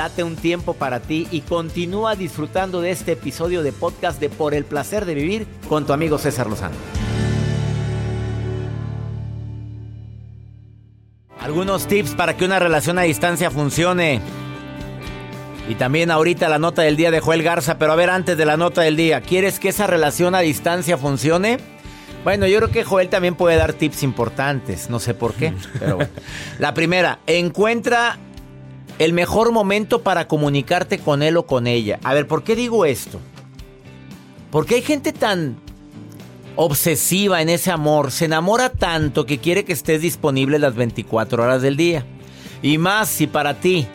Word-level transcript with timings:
Date 0.00 0.24
un 0.24 0.34
tiempo 0.34 0.72
para 0.72 1.00
ti 1.00 1.28
y 1.30 1.42
continúa 1.42 2.16
disfrutando 2.16 2.80
de 2.80 2.90
este 2.90 3.12
episodio 3.12 3.62
de 3.62 3.70
podcast 3.70 4.18
de 4.18 4.30
Por 4.30 4.54
el 4.54 4.64
placer 4.64 5.04
de 5.04 5.12
vivir 5.12 5.46
con 5.68 5.84
tu 5.84 5.92
amigo 5.92 6.16
César 6.16 6.46
Lozano. 6.46 6.74
Algunos 11.38 11.86
tips 11.86 12.14
para 12.14 12.34
que 12.34 12.46
una 12.46 12.58
relación 12.58 12.98
a 12.98 13.02
distancia 13.02 13.50
funcione. 13.50 14.22
Y 15.68 15.74
también 15.74 16.10
ahorita 16.10 16.48
la 16.48 16.58
nota 16.58 16.80
del 16.80 16.96
día 16.96 17.10
de 17.10 17.20
Joel 17.20 17.42
Garza, 17.42 17.76
pero 17.76 17.92
a 17.92 17.96
ver 17.96 18.08
antes 18.08 18.38
de 18.38 18.46
la 18.46 18.56
nota 18.56 18.80
del 18.80 18.96
día, 18.96 19.20
¿quieres 19.20 19.60
que 19.60 19.68
esa 19.68 19.86
relación 19.86 20.34
a 20.34 20.40
distancia 20.40 20.96
funcione? 20.96 21.58
Bueno, 22.24 22.46
yo 22.46 22.56
creo 22.56 22.70
que 22.70 22.84
Joel 22.84 23.10
también 23.10 23.34
puede 23.34 23.56
dar 23.56 23.74
tips 23.74 24.02
importantes, 24.02 24.88
no 24.88 24.98
sé 24.98 25.12
por 25.12 25.34
qué, 25.34 25.52
pero 25.78 25.96
bueno. 25.96 26.10
La 26.58 26.72
primera, 26.72 27.18
encuentra 27.26 28.18
el 29.00 29.14
mejor 29.14 29.50
momento 29.50 30.02
para 30.02 30.28
comunicarte 30.28 30.98
con 30.98 31.22
él 31.22 31.38
o 31.38 31.46
con 31.46 31.66
ella. 31.66 31.98
A 32.04 32.12
ver, 32.12 32.26
¿por 32.26 32.44
qué 32.44 32.54
digo 32.54 32.84
esto? 32.84 33.18
Porque 34.50 34.74
hay 34.74 34.82
gente 34.82 35.14
tan 35.14 35.56
obsesiva 36.54 37.40
en 37.40 37.48
ese 37.48 37.70
amor, 37.70 38.10
se 38.10 38.26
enamora 38.26 38.68
tanto 38.68 39.24
que 39.24 39.38
quiere 39.38 39.64
que 39.64 39.72
estés 39.72 40.02
disponible 40.02 40.58
las 40.58 40.74
24 40.74 41.42
horas 41.42 41.62
del 41.62 41.78
día. 41.78 42.04
Y 42.60 42.76
más 42.76 43.08
si 43.08 43.26
para 43.26 43.54
ti 43.54 43.86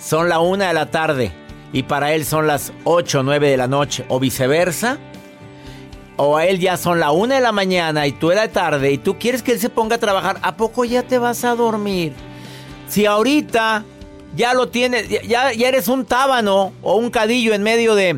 son 0.00 0.28
la 0.28 0.38
una 0.38 0.68
de 0.68 0.74
la 0.74 0.86
tarde 0.86 1.32
y 1.72 1.82
para 1.82 2.12
él 2.12 2.24
son 2.24 2.46
las 2.46 2.72
8 2.84 3.18
o 3.18 3.22
9 3.24 3.50
de 3.50 3.56
la 3.56 3.66
noche 3.66 4.04
o 4.08 4.20
viceversa. 4.20 4.98
O 6.16 6.36
a 6.36 6.46
él 6.46 6.60
ya 6.60 6.76
son 6.76 7.00
la 7.00 7.10
una 7.10 7.34
de 7.34 7.40
la 7.40 7.50
mañana 7.50 8.06
y 8.06 8.12
tú 8.12 8.28
de 8.28 8.46
tarde 8.46 8.92
y 8.92 8.98
tú 8.98 9.18
quieres 9.18 9.42
que 9.42 9.50
él 9.50 9.58
se 9.58 9.68
ponga 9.68 9.96
a 9.96 9.98
trabajar, 9.98 10.38
¿a 10.42 10.56
poco 10.56 10.84
ya 10.84 11.02
te 11.02 11.18
vas 11.18 11.42
a 11.44 11.56
dormir? 11.56 12.12
Si 12.88 13.04
ahorita 13.04 13.84
ya 14.36 14.54
lo 14.54 14.68
tienes, 14.68 15.08
ya, 15.08 15.52
ya 15.52 15.68
eres 15.68 15.88
un 15.88 16.04
tábano 16.04 16.72
o 16.82 16.96
un 16.96 17.10
cadillo 17.10 17.54
en 17.54 17.62
medio 17.62 17.94
de, 17.94 18.16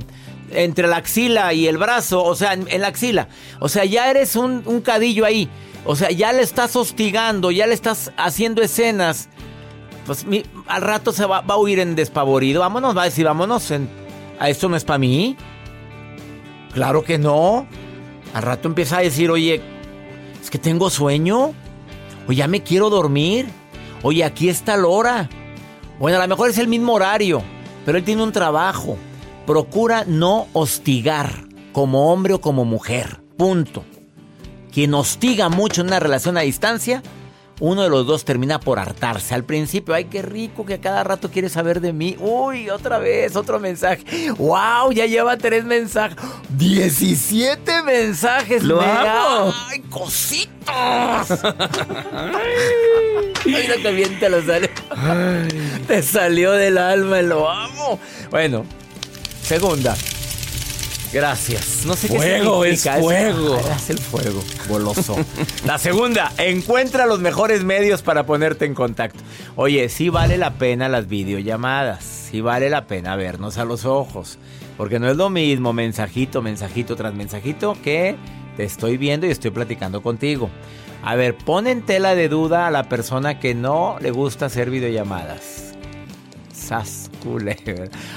entre 0.52 0.86
la 0.88 0.96
axila 0.96 1.52
y 1.52 1.66
el 1.66 1.78
brazo, 1.78 2.22
o 2.24 2.34
sea, 2.34 2.52
en, 2.54 2.80
la 2.80 2.88
axila. 2.88 3.28
O 3.60 3.68
sea, 3.68 3.84
ya 3.84 4.10
eres 4.10 4.36
un, 4.36 4.62
un 4.66 4.80
cadillo 4.80 5.24
ahí. 5.24 5.48
O 5.84 5.96
sea, 5.96 6.10
ya 6.10 6.32
le 6.32 6.42
estás 6.42 6.76
hostigando, 6.76 7.50
ya 7.50 7.66
le 7.66 7.74
estás 7.74 8.12
haciendo 8.16 8.60
escenas. 8.62 9.28
Pues 10.06 10.26
al 10.66 10.82
rato 10.82 11.12
se 11.12 11.24
va, 11.24 11.40
va 11.40 11.54
a 11.54 11.58
huir 11.58 11.78
en 11.78 11.94
despavorido. 11.94 12.60
Vámonos, 12.60 12.96
va 12.96 13.02
a 13.02 13.04
decir, 13.06 13.24
vámonos. 13.24 13.70
en- 13.70 13.88
¿A 14.38 14.48
esto 14.50 14.68
no 14.68 14.76
es 14.76 14.84
para 14.84 14.98
mí? 14.98 15.36
Claro 16.74 17.02
que 17.02 17.18
no. 17.18 17.66
Al 18.34 18.42
rato 18.42 18.68
empieza 18.68 18.98
a 18.98 19.00
decir, 19.00 19.30
oye, 19.30 19.60
es 20.42 20.50
que 20.50 20.58
tengo 20.58 20.90
sueño. 20.90 21.52
O 22.28 22.32
ya 22.32 22.46
me 22.46 22.62
quiero 22.62 22.90
dormir. 22.90 23.46
Oye, 24.02 24.24
aquí 24.24 24.48
está 24.48 24.76
la 24.76 24.86
hora. 24.86 25.28
Bueno, 26.00 26.16
a 26.16 26.22
lo 26.22 26.28
mejor 26.28 26.48
es 26.48 26.56
el 26.56 26.66
mismo 26.66 26.94
horario, 26.94 27.42
pero 27.84 27.98
él 27.98 28.04
tiene 28.04 28.22
un 28.22 28.32
trabajo. 28.32 28.96
Procura 29.46 30.04
no 30.06 30.46
hostigar 30.54 31.44
como 31.72 32.10
hombre 32.10 32.32
o 32.32 32.40
como 32.40 32.64
mujer. 32.64 33.20
Punto. 33.36 33.84
Quien 34.72 34.94
hostiga 34.94 35.50
mucho 35.50 35.82
en 35.82 35.88
una 35.88 36.00
relación 36.00 36.38
a 36.38 36.40
distancia, 36.40 37.02
uno 37.60 37.82
de 37.82 37.90
los 37.90 38.06
dos 38.06 38.24
termina 38.24 38.58
por 38.58 38.78
hartarse. 38.78 39.34
Al 39.34 39.44
principio, 39.44 39.94
ay, 39.94 40.06
qué 40.06 40.22
rico 40.22 40.64
que 40.64 40.74
a 40.74 40.80
cada 40.80 41.04
rato 41.04 41.30
quiere 41.30 41.48
saber 41.48 41.80
de 41.80 41.92
mí. 41.92 42.16
Uy, 42.18 42.70
otra 42.70 42.98
vez, 42.98 43.36
otro 43.36 43.60
mensaje. 43.60 44.02
¡Wow! 44.38 44.92
Ya 44.92 45.06
lleva 45.06 45.36
tres 45.36 45.64
mensajes. 45.64 46.16
¡17 46.56 47.84
mensajes! 47.84 48.62
¡Lo 48.62 48.80
amo! 48.80 49.54
¡Ay, 49.68 49.80
cositos! 49.90 50.48
Mira 53.44 53.76
que 53.82 53.92
bien 53.92 54.18
te 54.18 54.28
lo 54.30 54.42
sale. 54.42 54.70
Te 55.86 56.02
salió 56.02 56.52
del 56.52 56.78
alma, 56.78 57.20
lo 57.22 57.48
amo. 57.50 58.00
Bueno, 58.30 58.64
segunda. 59.42 59.94
Gracias. 61.12 61.84
No 61.86 61.94
sé 61.96 62.08
Fuego, 62.08 62.62
qué 62.62 62.70
es 62.70 62.80
significa. 62.82 63.02
fuego. 63.02 63.60
Ah, 63.70 63.76
es 63.76 63.90
el 63.90 63.98
fuego, 63.98 64.42
goloso. 64.68 65.16
La 65.64 65.78
segunda, 65.78 66.32
encuentra 66.38 67.06
los 67.06 67.20
mejores 67.20 67.64
medios 67.64 68.02
para 68.02 68.24
ponerte 68.26 68.64
en 68.64 68.74
contacto. 68.74 69.18
Oye, 69.56 69.88
sí 69.88 70.08
vale 70.08 70.38
la 70.38 70.52
pena 70.54 70.88
las 70.88 71.08
videollamadas. 71.08 72.04
Sí 72.30 72.40
vale 72.40 72.70
la 72.70 72.86
pena 72.86 73.16
vernos 73.16 73.58
a 73.58 73.64
los 73.64 73.84
ojos. 73.84 74.38
Porque 74.76 74.98
no 75.00 75.10
es 75.10 75.16
lo 75.16 75.30
mismo 75.30 75.72
mensajito, 75.72 76.42
mensajito 76.42 76.94
tras 76.96 77.12
mensajito 77.12 77.76
que 77.82 78.16
te 78.56 78.64
estoy 78.64 78.96
viendo 78.96 79.26
y 79.26 79.30
estoy 79.30 79.50
platicando 79.50 80.02
contigo. 80.02 80.48
A 81.02 81.16
ver, 81.16 81.36
pon 81.36 81.66
en 81.66 81.82
tela 81.82 82.14
de 82.14 82.28
duda 82.28 82.66
a 82.66 82.70
la 82.70 82.84
persona 82.88 83.40
que 83.40 83.54
no 83.54 83.96
le 84.00 84.10
gusta 84.10 84.46
hacer 84.46 84.70
videollamadas. 84.70 85.69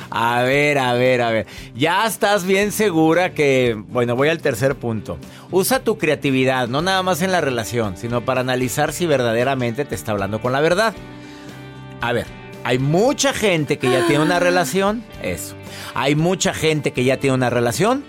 A 0.10 0.42
ver, 0.44 0.78
a 0.78 0.94
ver, 0.94 1.22
a 1.22 1.32
ver. 1.32 1.48
Ya 1.76 2.06
estás 2.06 2.46
bien 2.46 2.72
segura 2.72 3.34
que. 3.34 3.76
Bueno, 3.90 4.16
voy 4.16 4.30
al 4.30 4.40
tercer 4.42 4.76
punto. 4.76 5.18
Usa 5.52 5.80
tu 5.80 5.98
creatividad, 5.98 6.68
no 6.68 6.82
nada 6.82 7.04
más 7.04 7.22
en 7.22 7.32
la 7.32 7.42
relación, 7.42 7.98
sino 7.98 8.26
para 8.26 8.42
analizar 8.42 8.94
si 8.94 9.06
verdaderamente 9.06 9.86
te 9.86 9.96
está 9.96 10.12
hablando 10.12 10.42
con 10.42 10.52
la 10.52 10.62
verdad. 10.62 10.94
A 12.02 12.12
ver, 12.12 12.28
hay 12.64 12.80
mucha 12.80 13.34
gente 13.34 13.78
que 13.78 13.90
ya 13.90 14.06
tiene 14.08 14.24
una 14.24 14.40
relación. 14.40 15.04
Eso. 15.22 15.56
Hay 15.94 16.16
mucha 16.16 16.54
gente 16.54 16.92
que 16.92 17.04
ya 17.04 17.18
tiene 17.18 17.36
una 17.36 17.50
relación. 17.50 18.04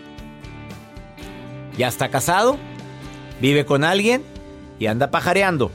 Ya 1.77 1.89
está 1.89 2.09
casado. 2.09 2.59
Vive 3.41 3.65
con 3.65 3.83
alguien. 3.83 4.23
Y 4.79 4.87
anda 4.87 5.11
pajareando. 5.11 5.71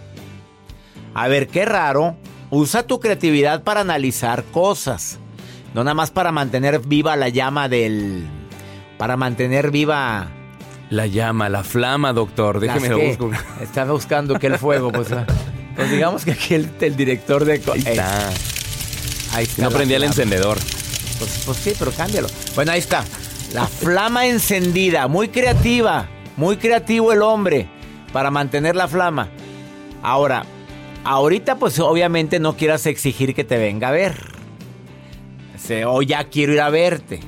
A 1.14 1.28
ver, 1.28 1.48
qué 1.48 1.66
raro. 1.66 2.16
Usa 2.52 2.84
tu 2.84 3.00
creatividad 3.00 3.64
para 3.64 3.82
analizar 3.82 4.44
cosas. 4.46 5.20
No 5.74 5.84
nada 5.84 5.94
más 5.94 6.10
para 6.12 6.32
mantener 6.32 6.80
viva 6.80 7.16
la 7.16 7.30
llama 7.30 7.70
del... 7.70 8.28
Para 8.98 9.18
mantener 9.18 9.72
viva... 9.72 10.28
La 10.90 11.06
llama, 11.06 11.50
la 11.50 11.64
flama, 11.64 12.14
doctor. 12.14 12.60
Déjeme 12.60 12.90
lo 12.90 13.00
busco. 13.00 13.32
Está 13.62 13.86
buscando 13.86 14.40
que 14.40 14.48
el 14.48 14.58
fuego, 14.58 14.92
pues... 14.92 15.12
ah, 15.12 15.26
pues 15.76 15.92
digamos 15.92 16.26
que 16.26 16.32
aquí 16.32 16.56
el, 16.56 16.70
el 16.82 16.96
director 16.96 17.46
de... 17.46 17.54
Ahí 17.54 17.60
Eh, 17.86 17.92
está. 17.92 18.30
ahí 19.34 19.44
está 19.44 19.62
No 19.62 19.70
prendía 19.70 19.98
el 19.98 20.04
encendedor. 20.04 20.58
Pues, 21.20 21.44
pues 21.46 21.58
sí, 21.60 21.74
pero 21.78 21.92
cámbialo. 21.92 22.28
Bueno, 22.56 22.72
ahí 22.72 22.80
está. 22.80 23.04
La 23.54 23.68
flama 23.68 24.26
encendida, 24.26 25.08
muy 25.08 25.30
creativa, 25.30 26.08
muy 26.38 26.58
creativo 26.58 27.14
el 27.14 27.22
hombre 27.22 27.70
para 28.12 28.32
mantener 28.32 28.76
la 28.76 28.88
flama. 28.88 29.28
Ahora, 30.02 30.44
ahorita 31.04 31.58
pues 31.58 31.80
obviamente 31.80 32.40
no 32.40 32.56
quieras 32.56 32.86
exigir 32.86 33.34
que 33.34 33.44
te 33.44 33.58
venga 33.58 33.90
a 33.90 33.92
ver. 33.92 34.40
O 35.86 36.02
ya 36.02 36.24
quiero 36.26 36.54
ir 36.54 36.62
a 36.62 36.70
verte. 36.70 37.20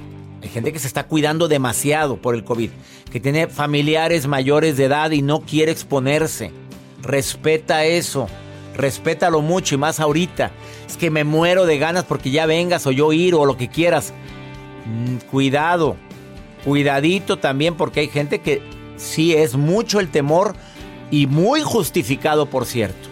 Hay 0.41 0.49
gente 0.49 0.73
que 0.73 0.79
se 0.79 0.87
está 0.87 1.05
cuidando 1.05 1.47
demasiado 1.47 2.17
por 2.17 2.33
el 2.33 2.43
COVID, 2.43 2.71
que 3.11 3.19
tiene 3.19 3.47
familiares 3.47 4.25
mayores 4.25 4.77
de 4.77 4.85
edad 4.85 5.11
y 5.11 5.21
no 5.21 5.41
quiere 5.41 5.71
exponerse. 5.71 6.51
Respeta 7.03 7.85
eso. 7.85 8.27
Respétalo 8.75 9.41
mucho 9.41 9.75
y 9.75 9.77
más 9.77 9.99
ahorita. 9.99 10.51
Es 10.87 10.97
que 10.97 11.11
me 11.11 11.23
muero 11.23 11.65
de 11.65 11.77
ganas 11.77 12.03
porque 12.05 12.31
ya 12.31 12.47
vengas 12.47 12.87
o 12.87 12.91
yo 12.91 13.13
ir 13.13 13.35
o 13.35 13.45
lo 13.45 13.57
que 13.57 13.67
quieras. 13.67 14.13
Mm, 14.85 15.17
Cuidado. 15.29 15.95
Cuidadito 16.65 17.37
también 17.37 17.75
porque 17.75 17.99
hay 17.99 18.07
gente 18.07 18.39
que 18.39 18.61
sí 18.97 19.33
es 19.35 19.55
mucho 19.55 19.99
el 19.99 20.09
temor 20.09 20.55
y 21.11 21.27
muy 21.27 21.61
justificado, 21.61 22.47
por 22.47 22.65
cierto. 22.65 23.10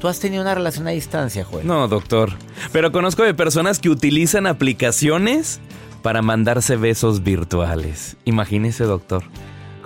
¿Tú 0.00 0.08
has 0.08 0.20
tenido 0.20 0.42
una 0.42 0.54
relación 0.54 0.86
a 0.86 0.90
distancia, 0.90 1.44
Joel? 1.44 1.66
No, 1.66 1.88
doctor. 1.88 2.32
Pero 2.72 2.92
conozco 2.92 3.22
de 3.22 3.34
personas 3.34 3.78
que 3.78 3.88
utilizan 3.88 4.46
aplicaciones 4.46 5.60
para 6.02 6.20
mandarse 6.20 6.76
besos 6.76 7.22
virtuales. 7.22 8.16
Imagínese, 8.24 8.84
doctor. 8.84 9.22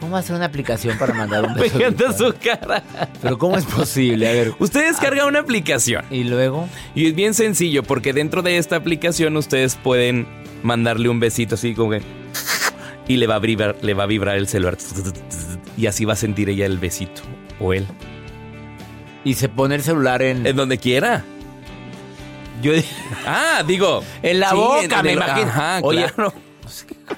¿Cómo 0.00 0.16
hacer 0.16 0.36
una 0.36 0.46
aplicación 0.46 0.96
para 0.98 1.12
mandar 1.14 1.44
un 1.44 1.54
beso? 1.56 1.76
Pegando 1.76 2.12
su 2.12 2.34
cara. 2.42 2.82
Pero 3.20 3.38
¿cómo 3.38 3.56
es 3.56 3.64
posible? 3.64 4.28
A 4.28 4.32
ver. 4.32 4.54
Usted 4.58 4.86
descarga 4.88 5.26
una 5.26 5.40
aplicación. 5.40 6.04
¿Y 6.10 6.24
luego? 6.24 6.68
Y 6.94 7.06
es 7.06 7.14
bien 7.14 7.34
sencillo 7.34 7.82
porque 7.82 8.12
dentro 8.12 8.42
de 8.42 8.58
esta 8.58 8.76
aplicación 8.76 9.36
ustedes 9.36 9.76
pueden 9.76 10.26
mandarle 10.62 11.08
un 11.08 11.20
besito 11.20 11.54
así 11.54 11.74
como 11.74 11.90
que... 11.90 12.02
Y 13.06 13.16
le 13.16 13.26
va 13.26 13.36
a 13.36 13.38
vibrar, 13.38 13.76
le 13.80 13.94
va 13.94 14.02
a 14.04 14.06
vibrar 14.06 14.36
el 14.36 14.48
celular. 14.48 14.76
Y 15.76 15.86
así 15.86 16.04
va 16.04 16.12
a 16.12 16.16
sentir 16.16 16.48
ella 16.48 16.66
el 16.66 16.78
besito. 16.78 17.22
O 17.60 17.72
él. 17.72 17.86
Y 19.24 19.34
se 19.34 19.48
pone 19.48 19.74
el 19.74 19.82
celular 19.82 20.22
en... 20.22 20.46
En 20.46 20.56
donde 20.56 20.78
quiera. 20.78 21.24
Yo... 22.62 22.72
Ah, 23.26 23.62
digo... 23.66 24.02
En 24.22 24.40
la 24.40 24.50
sí, 24.50 24.56
boca, 24.56 25.02
me 25.02 25.12
imagino. 25.12 25.48
Ajá, 25.48 25.80
Oye, 25.82 26.10
claro. 26.10 26.32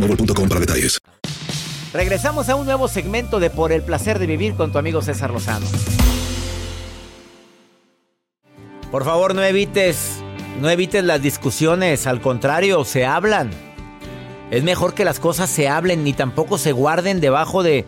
boostmobile.com 0.00 0.48
para 0.48 0.60
detalles. 0.60 0.98
Regresamos 1.92 2.48
a 2.48 2.56
un 2.56 2.66
nuevo 2.66 2.88
segmento 2.88 3.40
de 3.40 3.50
Por 3.50 3.72
el 3.72 3.82
placer 3.82 4.18
de 4.18 4.26
vivir 4.26 4.54
con 4.54 4.72
tu 4.72 4.78
amigo 4.78 5.02
César 5.02 5.30
Lozano. 5.30 5.66
Por 8.90 9.04
favor, 9.04 9.34
no 9.34 9.42
evites, 9.42 10.18
no 10.60 10.70
evites 10.70 11.02
las 11.04 11.22
discusiones, 11.22 12.06
al 12.06 12.20
contrario, 12.20 12.84
se 12.84 13.06
hablan. 13.06 13.50
Es 14.50 14.62
mejor 14.62 14.94
que 14.94 15.04
las 15.04 15.18
cosas 15.18 15.50
se 15.50 15.68
hablen 15.68 16.04
ni 16.04 16.12
tampoco 16.12 16.56
se 16.56 16.72
guarden 16.72 17.20
debajo 17.20 17.62
de 17.62 17.84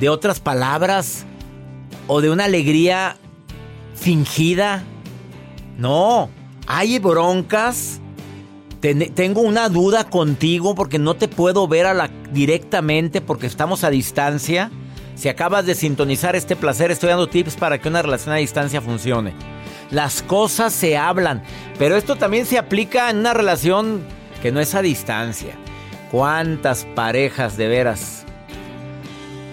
de 0.00 0.08
otras 0.08 0.40
palabras 0.40 1.24
o 2.06 2.20
de 2.20 2.30
una 2.30 2.44
alegría 2.44 3.16
fingida. 3.94 4.84
No, 5.78 6.30
hay 6.66 6.98
broncas. 6.98 8.00
Ten- 8.86 9.12
tengo 9.14 9.40
una 9.40 9.68
duda 9.68 10.04
contigo 10.08 10.76
porque 10.76 11.00
no 11.00 11.14
te 11.16 11.26
puedo 11.26 11.66
ver 11.66 11.86
a 11.86 11.92
la, 11.92 12.08
directamente 12.30 13.20
porque 13.20 13.48
estamos 13.48 13.82
a 13.82 13.90
distancia. 13.90 14.70
Si 15.16 15.28
acabas 15.28 15.66
de 15.66 15.74
sintonizar 15.74 16.36
este 16.36 16.54
placer, 16.54 16.92
estoy 16.92 17.08
dando 17.08 17.26
tips 17.26 17.56
para 17.56 17.80
que 17.80 17.88
una 17.88 18.00
relación 18.02 18.32
a 18.32 18.38
distancia 18.38 18.80
funcione. 18.80 19.32
Las 19.90 20.22
cosas 20.22 20.72
se 20.72 20.96
hablan, 20.96 21.42
pero 21.80 21.96
esto 21.96 22.14
también 22.14 22.46
se 22.46 22.58
aplica 22.58 23.10
en 23.10 23.18
una 23.18 23.34
relación 23.34 24.04
que 24.40 24.52
no 24.52 24.60
es 24.60 24.72
a 24.76 24.82
distancia. 24.82 25.56
¿Cuántas 26.12 26.84
parejas 26.84 27.56
de 27.56 27.66
veras 27.66 28.24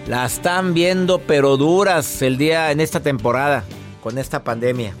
la 0.06 0.26
están 0.26 0.74
viendo 0.74 1.18
pero 1.18 1.56
duras 1.56 2.22
el 2.22 2.38
día 2.38 2.70
en 2.70 2.78
esta 2.80 3.00
temporada 3.00 3.64
con 4.00 4.16
esta 4.16 4.44
pandemia? 4.44 4.94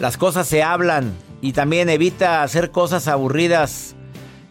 Las 0.00 0.16
cosas 0.16 0.46
se 0.46 0.62
hablan 0.62 1.12
y 1.42 1.52
también 1.52 1.90
evita 1.90 2.42
hacer 2.42 2.70
cosas 2.70 3.06
aburridas. 3.08 3.94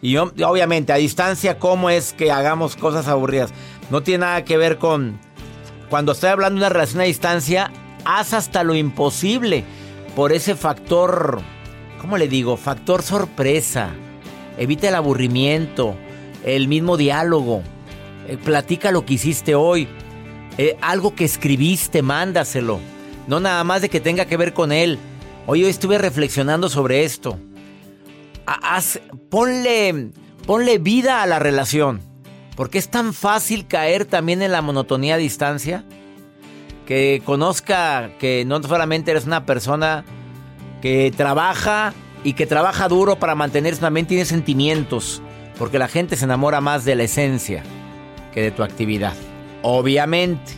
Y 0.00 0.14
ob- 0.14 0.40
obviamente 0.46 0.92
a 0.92 0.96
distancia, 0.96 1.58
¿cómo 1.58 1.90
es 1.90 2.12
que 2.12 2.30
hagamos 2.30 2.76
cosas 2.76 3.08
aburridas? 3.08 3.50
No 3.90 4.02
tiene 4.02 4.26
nada 4.26 4.44
que 4.44 4.56
ver 4.56 4.78
con... 4.78 5.18
Cuando 5.90 6.12
estoy 6.12 6.30
hablando 6.30 6.60
de 6.60 6.66
una 6.66 6.72
relación 6.72 7.00
a 7.00 7.04
distancia, 7.04 7.72
haz 8.04 8.32
hasta 8.34 8.62
lo 8.62 8.74
imposible 8.74 9.64
por 10.14 10.32
ese 10.32 10.54
factor, 10.54 11.40
¿cómo 12.00 12.16
le 12.18 12.28
digo? 12.28 12.56
Factor 12.56 13.02
sorpresa. 13.02 13.90
Evita 14.58 14.88
el 14.88 14.94
aburrimiento, 14.94 15.94
el 16.44 16.68
mismo 16.68 16.96
diálogo. 16.96 17.62
Eh, 18.28 18.36
platica 18.36 18.90
lo 18.90 19.04
que 19.06 19.14
hiciste 19.14 19.54
hoy. 19.54 19.88
Eh, 20.58 20.76
algo 20.82 21.14
que 21.14 21.24
escribiste, 21.24 22.02
mándaselo. 22.02 22.80
No 23.26 23.40
nada 23.40 23.64
más 23.64 23.82
de 23.82 23.88
que 23.88 24.00
tenga 24.00 24.26
que 24.26 24.36
ver 24.36 24.52
con 24.52 24.72
él. 24.72 24.98
Hoy, 25.46 25.64
estuve 25.64 25.98
reflexionando 25.98 26.68
sobre 26.68 27.04
esto. 27.04 27.38
Ha- 28.46 28.76
haz- 28.76 29.00
ponle, 29.28 30.10
ponle 30.46 30.78
vida 30.78 31.22
a 31.22 31.26
la 31.26 31.38
relación. 31.38 32.00
Porque 32.56 32.78
es 32.78 32.88
tan 32.88 33.12
fácil 33.14 33.66
caer 33.66 34.04
también 34.04 34.42
en 34.42 34.52
la 34.52 34.62
monotonía 34.62 35.14
a 35.14 35.18
distancia. 35.18 35.84
Que 36.86 37.22
conozca 37.24 38.10
que 38.18 38.44
no 38.44 38.62
solamente 38.62 39.10
eres 39.10 39.24
una 39.26 39.46
persona 39.46 40.04
que 40.80 41.12
trabaja 41.16 41.94
y 42.24 42.34
que 42.34 42.46
trabaja 42.46 42.88
duro 42.88 43.16
para 43.18 43.34
mantenerse, 43.34 43.80
también 43.80 44.06
tiene 44.06 44.24
sentimientos. 44.24 45.22
Porque 45.58 45.78
la 45.78 45.88
gente 45.88 46.16
se 46.16 46.24
enamora 46.24 46.60
más 46.60 46.84
de 46.84 46.94
la 46.94 47.04
esencia 47.04 47.62
que 48.32 48.42
de 48.42 48.50
tu 48.50 48.62
actividad. 48.62 49.14
Obviamente. 49.62 50.52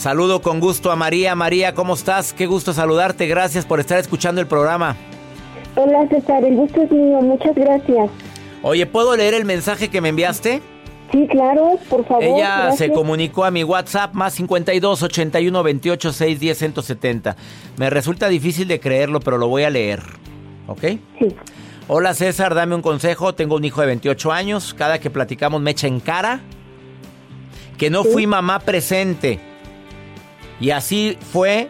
Saludo 0.00 0.40
con 0.40 0.60
gusto 0.60 0.90
a 0.90 0.96
María. 0.96 1.34
María, 1.34 1.74
¿cómo 1.74 1.92
estás? 1.92 2.32
Qué 2.32 2.46
gusto 2.46 2.72
saludarte. 2.72 3.26
Gracias 3.26 3.66
por 3.66 3.80
estar 3.80 3.98
escuchando 3.98 4.40
el 4.40 4.46
programa. 4.46 4.96
Hola 5.76 6.08
César, 6.08 6.42
el 6.42 6.56
gusto 6.56 6.80
es 6.80 6.90
mío, 6.90 7.20
muchas 7.20 7.54
gracias. 7.54 8.08
Oye, 8.62 8.86
¿puedo 8.86 9.14
leer 9.14 9.34
el 9.34 9.44
mensaje 9.44 9.90
que 9.90 10.00
me 10.00 10.08
enviaste? 10.08 10.62
Sí, 11.12 11.28
claro, 11.30 11.78
por 11.90 12.06
favor. 12.06 12.24
Ella 12.24 12.62
gracias. 12.62 12.78
se 12.78 12.92
comunicó 12.92 13.44
a 13.44 13.50
mi 13.50 13.62
WhatsApp 13.62 14.14
más 14.14 14.32
52 14.32 15.02
81 15.02 15.62
28 15.62 16.12
610 16.14 16.56
170. 16.56 17.36
Me 17.76 17.90
resulta 17.90 18.30
difícil 18.30 18.68
de 18.68 18.80
creerlo, 18.80 19.20
pero 19.20 19.36
lo 19.36 19.48
voy 19.48 19.64
a 19.64 19.70
leer. 19.70 20.00
¿Ok? 20.66 20.80
Sí. 21.18 21.36
Hola 21.88 22.14
César, 22.14 22.54
dame 22.54 22.74
un 22.74 22.80
consejo. 22.80 23.34
Tengo 23.34 23.56
un 23.56 23.66
hijo 23.66 23.82
de 23.82 23.88
28 23.88 24.32
años. 24.32 24.72
Cada 24.72 24.98
que 24.98 25.10
platicamos 25.10 25.60
me 25.60 25.72
echa 25.72 25.88
en 25.88 26.00
cara 26.00 26.40
que 27.76 27.90
no 27.90 28.02
fui 28.02 28.26
mamá 28.26 28.60
presente. 28.60 29.49
Y 30.60 30.70
así 30.70 31.16
fue 31.32 31.68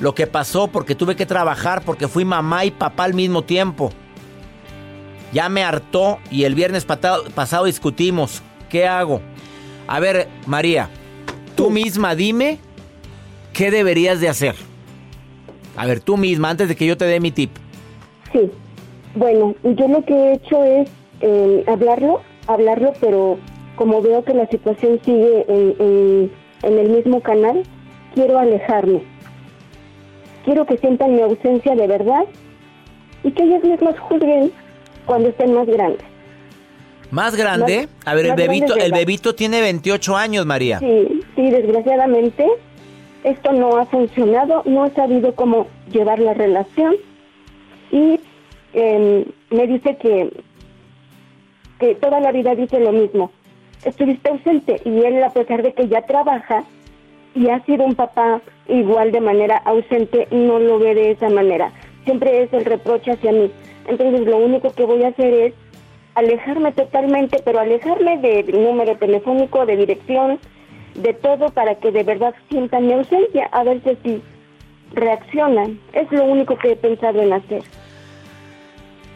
lo 0.00 0.14
que 0.14 0.26
pasó 0.26 0.68
porque 0.68 0.94
tuve 0.94 1.14
que 1.16 1.24
trabajar 1.26 1.82
porque 1.82 2.08
fui 2.08 2.24
mamá 2.24 2.64
y 2.64 2.70
papá 2.70 3.04
al 3.04 3.14
mismo 3.14 3.42
tiempo. 3.42 3.90
Ya 5.32 5.48
me 5.48 5.62
hartó 5.64 6.18
y 6.30 6.44
el 6.44 6.54
viernes 6.54 6.84
pasado 6.84 7.64
discutimos. 7.64 8.42
¿Qué 8.68 8.86
hago? 8.86 9.20
A 9.86 10.00
ver, 10.00 10.28
María, 10.46 10.88
tú 11.56 11.70
misma 11.70 12.14
dime 12.14 12.58
qué 13.52 13.70
deberías 13.70 14.20
de 14.20 14.28
hacer. 14.28 14.54
A 15.76 15.86
ver, 15.86 16.00
tú 16.00 16.16
misma, 16.16 16.50
antes 16.50 16.68
de 16.68 16.76
que 16.76 16.86
yo 16.86 16.96
te 16.96 17.04
dé 17.04 17.20
mi 17.20 17.30
tip. 17.30 17.50
Sí. 18.32 18.50
Bueno, 19.16 19.54
yo 19.62 19.88
lo 19.88 20.04
que 20.04 20.12
he 20.14 20.32
hecho 20.34 20.64
es 20.64 20.88
eh, 21.20 21.64
hablarlo, 21.68 22.20
hablarlo, 22.48 22.92
pero 23.00 23.38
como 23.76 24.02
veo 24.02 24.24
que 24.24 24.34
la 24.34 24.46
situación 24.48 25.00
sigue 25.04 25.44
en, 25.48 25.74
en- 25.78 26.32
en 26.62 26.78
el 26.78 26.88
mismo 26.90 27.20
canal, 27.20 27.62
quiero 28.14 28.38
alejarme. 28.38 29.02
Quiero 30.44 30.66
que 30.66 30.76
sientan 30.78 31.14
mi 31.14 31.22
ausencia 31.22 31.74
de 31.74 31.86
verdad 31.86 32.24
y 33.22 33.30
que 33.32 33.42
ellas 33.44 33.64
mismas 33.64 33.98
juzguen 33.98 34.52
cuando 35.06 35.28
estén 35.30 35.54
más 35.54 35.66
grandes. 35.66 36.02
¿Más 37.10 37.36
grande? 37.36 37.86
Más- 38.04 38.06
A 38.06 38.14
ver, 38.14 38.26
el 38.26 38.34
bebito, 38.34 38.76
el 38.76 38.92
bebito 38.92 39.34
tiene 39.34 39.60
28 39.60 40.16
años, 40.16 40.44
María. 40.46 40.78
Sí, 40.80 41.20
sí, 41.36 41.50
desgraciadamente 41.50 42.46
esto 43.22 43.52
no 43.52 43.76
ha 43.78 43.86
funcionado, 43.86 44.62
no 44.66 44.84
he 44.86 44.90
sabido 44.90 45.34
cómo 45.34 45.66
llevar 45.90 46.18
la 46.18 46.34
relación 46.34 46.96
y 47.90 48.20
eh, 48.74 49.24
me 49.50 49.66
dice 49.66 49.96
que, 49.96 50.30
que 51.78 51.94
toda 51.94 52.20
la 52.20 52.32
vida 52.32 52.54
dice 52.54 52.80
lo 52.80 52.92
mismo. 52.92 53.30
Estuviste 53.84 54.28
ausente 54.30 54.80
y 54.84 54.98
él, 55.04 55.22
a 55.22 55.30
pesar 55.30 55.62
de 55.62 55.72
que 55.72 55.88
ya 55.88 56.02
trabaja 56.02 56.64
y 57.34 57.48
ha 57.48 57.64
sido 57.64 57.84
un 57.84 57.94
papá 57.94 58.40
igual 58.68 59.12
de 59.12 59.20
manera 59.20 59.56
ausente, 59.64 60.28
no 60.30 60.58
lo 60.58 60.78
ve 60.78 60.94
de 60.94 61.10
esa 61.12 61.28
manera. 61.28 61.72
siempre 62.04 62.42
es 62.42 62.52
el 62.52 62.66
reproche 62.66 63.12
hacia 63.12 63.32
mí. 63.32 63.50
Entonces 63.86 64.26
lo 64.26 64.36
único 64.36 64.72
que 64.72 64.84
voy 64.84 65.02
a 65.04 65.08
hacer 65.08 65.32
es 65.32 65.54
alejarme 66.14 66.72
totalmente, 66.72 67.40
pero 67.44 67.60
alejarme 67.60 68.18
del 68.18 68.62
número 68.62 68.96
telefónico, 68.98 69.64
de 69.64 69.76
dirección, 69.76 70.38
de 70.94 71.14
todo 71.14 71.48
para 71.48 71.76
que 71.76 71.90
de 71.90 72.02
verdad 72.02 72.34
sientan 72.50 72.86
mi 72.86 72.92
ausencia, 72.92 73.48
a 73.52 73.64
ver 73.64 73.82
si 73.82 73.90
así 73.90 74.22
reaccionan. 74.92 75.80
Es 75.92 76.10
lo 76.12 76.24
único 76.24 76.56
que 76.56 76.72
he 76.72 76.76
pensado 76.76 77.20
en 77.20 77.32
hacer. 77.32 77.62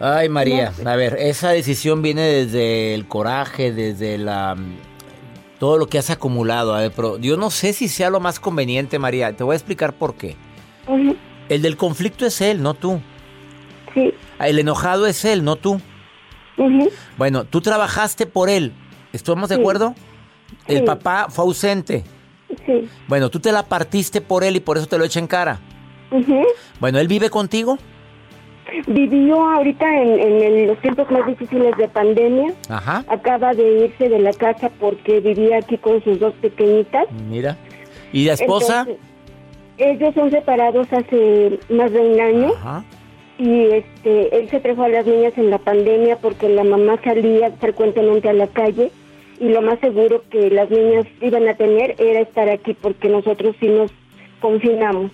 Ay, 0.00 0.28
María, 0.28 0.72
a 0.84 0.96
ver, 0.96 1.16
esa 1.18 1.50
decisión 1.50 2.02
viene 2.02 2.22
desde 2.22 2.94
el 2.94 3.06
coraje, 3.08 3.72
desde 3.72 4.16
la 4.16 4.56
todo 5.58 5.78
lo 5.78 5.86
que 5.86 5.98
has 5.98 6.10
acumulado. 6.10 6.74
A 6.74 6.80
ver, 6.80 6.92
pero 6.94 7.18
yo 7.18 7.36
no 7.36 7.50
sé 7.50 7.72
si 7.72 7.88
sea 7.88 8.10
lo 8.10 8.20
más 8.20 8.40
conveniente, 8.40 8.98
María. 8.98 9.36
Te 9.36 9.44
voy 9.44 9.54
a 9.54 9.56
explicar 9.56 9.92
por 9.92 10.14
qué. 10.14 10.36
El 11.48 11.62
del 11.62 11.76
conflicto 11.76 12.26
es 12.26 12.40
él, 12.40 12.62
no 12.62 12.74
tú. 12.74 13.00
Sí. 13.94 14.12
El 14.40 14.58
enojado 14.58 15.06
es 15.06 15.24
él, 15.24 15.44
no 15.44 15.56
tú. 15.56 15.80
Bueno, 17.16 17.44
tú 17.44 17.60
trabajaste 17.60 18.26
por 18.26 18.50
él. 18.50 18.72
¿Estamos 19.12 19.48
de 19.48 19.56
acuerdo? 19.56 19.94
El 20.66 20.84
papá 20.84 21.26
fue 21.30 21.44
ausente. 21.44 22.04
Sí. 22.66 22.88
Bueno, 23.06 23.30
tú 23.30 23.40
te 23.40 23.52
la 23.52 23.64
partiste 23.64 24.20
por 24.20 24.44
él 24.44 24.56
y 24.56 24.60
por 24.60 24.78
eso 24.78 24.86
te 24.86 24.98
lo 24.98 25.04
echa 25.04 25.20
en 25.20 25.26
cara. 25.26 25.60
Bueno, 26.80 26.98
¿él 26.98 27.08
vive 27.08 27.30
contigo? 27.30 27.78
Vivió 28.86 29.42
ahorita 29.42 29.86
en, 30.02 30.66
los 30.66 30.78
tiempos 30.80 31.10
más 31.10 31.26
difíciles 31.26 31.76
de 31.76 31.88
pandemia. 31.88 32.52
Ajá. 32.68 33.04
Acaba 33.08 33.54
de 33.54 33.86
irse 33.86 34.08
de 34.08 34.18
la 34.18 34.32
casa 34.32 34.70
porque 34.78 35.20
vivía 35.20 35.58
aquí 35.58 35.78
con 35.78 36.02
sus 36.04 36.18
dos 36.18 36.34
pequeñitas. 36.34 37.06
Mira. 37.28 37.56
¿Y 38.12 38.26
la 38.26 38.34
esposa? 38.34 38.86
ellos 39.78 40.12
son 40.14 40.30
separados 40.30 40.92
hace 40.92 41.58
más 41.68 41.92
de 41.92 42.00
un 42.00 42.20
año. 42.20 42.52
Ajá. 42.56 42.84
Y 43.38 43.66
este, 43.66 44.36
él 44.36 44.50
se 44.50 44.58
trajo 44.58 44.82
a 44.82 44.88
las 44.88 45.06
niñas 45.06 45.32
en 45.36 45.50
la 45.50 45.58
pandemia 45.58 46.16
porque 46.16 46.48
la 46.48 46.64
mamá 46.64 46.98
salía 47.04 47.52
frecuentemente 47.52 48.28
a 48.28 48.32
la 48.32 48.48
calle 48.48 48.90
y 49.38 49.48
lo 49.48 49.62
más 49.62 49.78
seguro 49.78 50.24
que 50.30 50.50
las 50.50 50.68
niñas 50.70 51.06
iban 51.20 51.46
a 51.48 51.54
tener 51.54 51.94
era 51.98 52.20
estar 52.20 52.48
aquí 52.48 52.74
porque 52.74 53.08
nosotros 53.08 53.54
sí 53.60 53.68
nos 53.68 53.92
confinamos. 54.40 55.12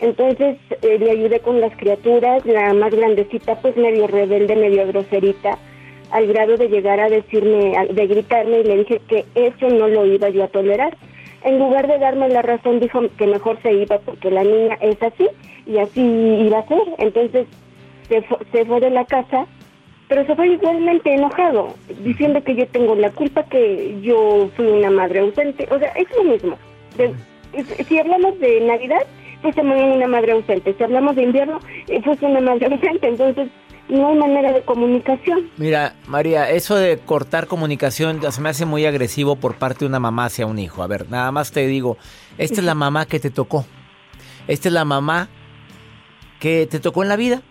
Entonces 0.00 0.58
eh, 0.82 0.98
le 0.98 1.10
ayudé 1.10 1.40
con 1.40 1.60
las 1.60 1.74
criaturas, 1.76 2.44
la 2.44 2.72
más 2.74 2.94
grandecita 2.94 3.60
pues 3.60 3.76
medio 3.76 4.06
rebelde, 4.06 4.56
medio 4.56 4.86
groserita, 4.86 5.58
al 6.10 6.26
grado 6.26 6.56
de 6.56 6.68
llegar 6.68 7.00
a 7.00 7.08
decirme, 7.08 7.74
de 7.90 8.06
gritarme 8.06 8.60
y 8.60 8.64
le 8.64 8.78
dije 8.78 9.00
que 9.08 9.24
eso 9.34 9.68
no 9.68 9.88
lo 9.88 10.06
iba 10.06 10.28
yo 10.28 10.44
a 10.44 10.48
tolerar. 10.48 10.96
En 11.44 11.58
lugar 11.58 11.88
de 11.88 11.98
darme 11.98 12.28
la 12.28 12.42
razón 12.42 12.80
dijo 12.80 13.00
que 13.16 13.26
mejor 13.26 13.60
se 13.62 13.72
iba 13.72 13.98
porque 13.98 14.30
la 14.30 14.44
niña 14.44 14.78
es 14.80 15.02
así 15.02 15.28
y 15.66 15.78
así 15.78 16.00
iba 16.00 16.58
a 16.58 16.68
ser. 16.68 16.82
Entonces 16.98 17.46
se 18.08 18.24
se 18.52 18.64
fue 18.64 18.80
de 18.80 18.90
la 18.90 19.04
casa 19.06 19.46
pero 20.12 20.26
se 20.26 20.36
fue 20.36 20.46
igualmente 20.48 21.14
enojado, 21.14 21.74
diciendo 22.04 22.44
que 22.44 22.54
yo 22.54 22.66
tengo 22.66 22.94
la 22.94 23.08
culpa, 23.12 23.44
que 23.44 23.98
yo 24.02 24.50
fui 24.54 24.66
una 24.66 24.90
madre 24.90 25.20
ausente. 25.20 25.66
O 25.70 25.78
sea, 25.78 25.88
es 25.92 26.06
lo 26.14 26.24
mismo. 26.24 26.58
si 27.88 27.98
hablamos 27.98 28.38
de 28.38 28.60
Navidad, 28.60 29.06
se 29.42 29.60
una 29.60 30.06
madre 30.06 30.32
ausente. 30.32 30.74
Si 30.76 30.84
hablamos 30.84 31.16
de 31.16 31.24
invierno, 31.24 31.58
eh, 31.88 32.00
fue 32.02 32.16
una 32.22 32.40
madre 32.40 32.66
ausente. 32.72 33.08
Entonces, 33.08 33.48
no 33.88 34.08
hay 34.08 34.16
manera 34.16 34.52
de 34.52 34.62
comunicación. 34.62 35.50
Mira, 35.56 35.94
María, 36.06 36.50
eso 36.50 36.76
de 36.76 36.98
cortar 36.98 37.46
comunicación 37.46 38.20
se 38.32 38.40
me 38.40 38.48
hace 38.48 38.64
muy 38.64 38.86
agresivo 38.86 39.36
por 39.36 39.56
parte 39.56 39.80
de 39.80 39.86
una 39.86 40.00
mamá 40.00 40.26
hacia 40.26 40.46
un 40.46 40.58
hijo. 40.58 40.82
A 40.82 40.86
ver, 40.86 41.10
nada 41.10 41.32
más 41.32 41.52
te 41.52 41.66
digo, 41.66 41.98
esta 42.38 42.60
es 42.60 42.64
la 42.64 42.74
mamá 42.74 43.06
que 43.06 43.20
te 43.20 43.30
tocó. 43.30 43.66
Esta 44.48 44.68
es 44.68 44.74
la 44.74 44.84
mamá 44.84 45.28
que 46.40 46.66
te 46.66 46.80
tocó 46.80 47.02
en 47.02 47.08
la 47.08 47.16
vida. 47.16 47.42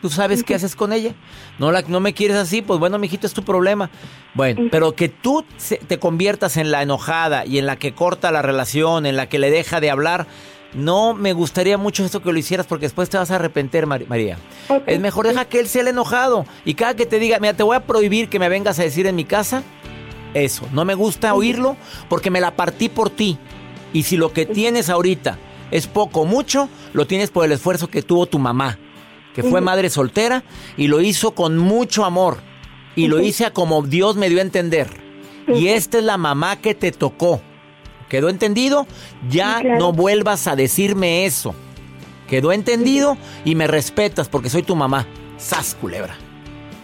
Tú 0.00 0.08
sabes 0.08 0.44
qué 0.44 0.54
haces 0.54 0.76
con 0.76 0.94
ella. 0.94 1.14
No, 1.58 1.72
la, 1.72 1.82
no 1.82 2.00
me 2.00 2.14
quieres 2.14 2.36
así, 2.36 2.62
pues 2.62 2.80
bueno, 2.80 2.98
mijito, 2.98 3.26
es 3.26 3.34
tu 3.34 3.42
problema. 3.42 3.90
Bueno, 4.32 4.68
pero 4.70 4.92
que 4.92 5.10
tú 5.10 5.44
te 5.86 5.98
conviertas 5.98 6.56
en 6.56 6.70
la 6.70 6.82
enojada 6.82 7.44
y 7.44 7.58
en 7.58 7.66
la 7.66 7.76
que 7.76 7.92
corta 7.92 8.30
la 8.30 8.40
relación, 8.40 9.04
en 9.04 9.16
la 9.16 9.28
que 9.28 9.38
le 9.38 9.50
deja 9.50 9.80
de 9.80 9.90
hablar, 9.90 10.26
no 10.74 11.14
me 11.14 11.32
gustaría 11.32 11.78
mucho 11.78 12.04
esto 12.04 12.22
que 12.22 12.32
lo 12.32 12.38
hicieras 12.38 12.66
porque 12.66 12.86
después 12.86 13.10
te 13.10 13.18
vas 13.18 13.30
a 13.30 13.36
arrepentir, 13.36 13.86
María. 13.86 14.38
Es 14.86 15.00
mejor 15.00 15.26
deja 15.26 15.44
que 15.44 15.60
él 15.60 15.68
sea 15.68 15.82
el 15.82 15.88
enojado. 15.88 16.46
Y 16.64 16.74
cada 16.74 16.94
que 16.94 17.06
te 17.06 17.18
diga, 17.18 17.38
mira, 17.40 17.54
te 17.54 17.62
voy 17.62 17.76
a 17.76 17.86
prohibir 17.86 18.28
que 18.28 18.38
me 18.38 18.48
vengas 18.48 18.78
a 18.78 18.82
decir 18.82 19.06
en 19.06 19.16
mi 19.16 19.24
casa 19.24 19.62
eso. 20.34 20.66
No 20.72 20.84
me 20.84 20.94
gusta 20.94 21.34
oírlo 21.34 21.76
porque 22.08 22.30
me 22.30 22.40
la 22.40 22.56
partí 22.56 22.88
por 22.88 23.10
ti. 23.10 23.38
Y 23.92 24.04
si 24.04 24.16
lo 24.16 24.32
que 24.32 24.46
tienes 24.46 24.88
ahorita 24.88 25.38
es 25.70 25.86
poco 25.86 26.20
o 26.22 26.24
mucho, 26.24 26.68
lo 26.92 27.06
tienes 27.06 27.30
por 27.30 27.44
el 27.44 27.52
esfuerzo 27.52 27.88
que 27.88 28.02
tuvo 28.02 28.26
tu 28.26 28.38
mamá 28.38 28.78
que 29.34 29.42
fue 29.42 29.60
madre 29.60 29.90
soltera 29.90 30.44
y 30.76 30.88
lo 30.88 31.00
hizo 31.00 31.32
con 31.32 31.58
mucho 31.58 32.04
amor 32.04 32.38
y 32.96 33.06
lo 33.06 33.20
hice 33.20 33.50
como 33.52 33.82
Dios 33.82 34.16
me 34.16 34.28
dio 34.28 34.38
a 34.38 34.42
entender. 34.42 34.88
Y 35.48 35.68
esta 35.68 35.98
es 35.98 36.04
la 36.04 36.16
mamá 36.16 36.56
que 36.60 36.74
te 36.74 36.92
tocó. 36.92 37.40
¿Quedó 38.10 38.28
entendido? 38.28 38.88
Ya 39.30 39.62
no 39.62 39.92
vuelvas 39.92 40.48
a 40.48 40.56
decirme 40.56 41.24
eso. 41.26 41.54
¿Quedó 42.28 42.52
entendido? 42.52 43.16
Y 43.44 43.54
me 43.54 43.68
respetas 43.68 44.28
porque 44.28 44.50
soy 44.50 44.64
tu 44.64 44.74
mamá. 44.74 45.06
Sas, 45.38 45.76
culebra. 45.80 46.16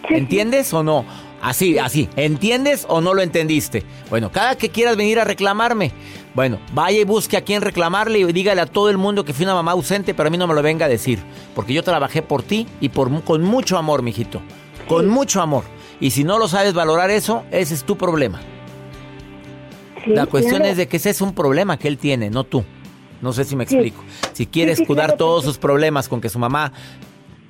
¿Entiendes 0.09 0.73
o 0.73 0.83
no? 0.83 1.05
Así, 1.41 1.77
así. 1.77 2.09
¿Entiendes 2.15 2.85
o 2.87 3.01
no 3.01 3.13
lo 3.13 3.21
entendiste? 3.21 3.83
Bueno, 4.09 4.31
cada 4.31 4.57
que 4.57 4.69
quieras 4.69 4.95
venir 4.95 5.19
a 5.19 5.25
reclamarme, 5.25 5.91
bueno, 6.33 6.59
vaya 6.73 7.01
y 7.01 7.03
busque 7.03 7.35
a 7.35 7.43
quien 7.43 7.61
reclamarle 7.61 8.19
y 8.19 8.31
dígale 8.31 8.61
a 8.61 8.65
todo 8.65 8.89
el 8.89 8.97
mundo 8.97 9.25
que 9.25 9.33
fui 9.33 9.43
una 9.43 9.53
mamá 9.53 9.73
ausente, 9.73 10.13
pero 10.13 10.27
a 10.27 10.29
mí 10.29 10.37
no 10.37 10.47
me 10.47 10.53
lo 10.53 10.61
venga 10.61 10.85
a 10.85 10.89
decir. 10.89 11.19
Porque 11.53 11.73
yo 11.73 11.83
trabajé 11.83 12.21
por 12.21 12.41
ti 12.41 12.67
y 12.79 12.87
por, 12.87 13.23
con 13.25 13.43
mucho 13.43 13.77
amor, 13.77 14.01
mijito. 14.01 14.41
Con 14.87 15.09
mucho 15.09 15.41
amor. 15.41 15.65
Y 15.99 16.11
si 16.11 16.23
no 16.23 16.39
lo 16.39 16.47
sabes 16.47 16.73
valorar 16.73 17.09
eso, 17.09 17.43
ese 17.51 17.73
es 17.73 17.83
tu 17.83 17.97
problema. 17.97 18.39
La 20.07 20.25
cuestión 20.25 20.63
es 20.63 20.77
de 20.77 20.87
que 20.87 20.97
ese 20.97 21.09
es 21.09 21.21
un 21.21 21.33
problema 21.33 21.77
que 21.77 21.87
él 21.87 21.97
tiene, 21.97 22.29
no 22.29 22.43
tú. 22.43 22.63
No 23.21 23.33
sé 23.33 23.43
si 23.43 23.55
me 23.55 23.63
explico. 23.63 24.03
Si 24.33 24.45
quiere 24.45 24.71
escudar 24.71 25.17
todos 25.17 25.43
sus 25.43 25.57
problemas 25.57 26.07
con 26.07 26.21
que 26.21 26.29
su 26.29 26.39
mamá 26.39 26.71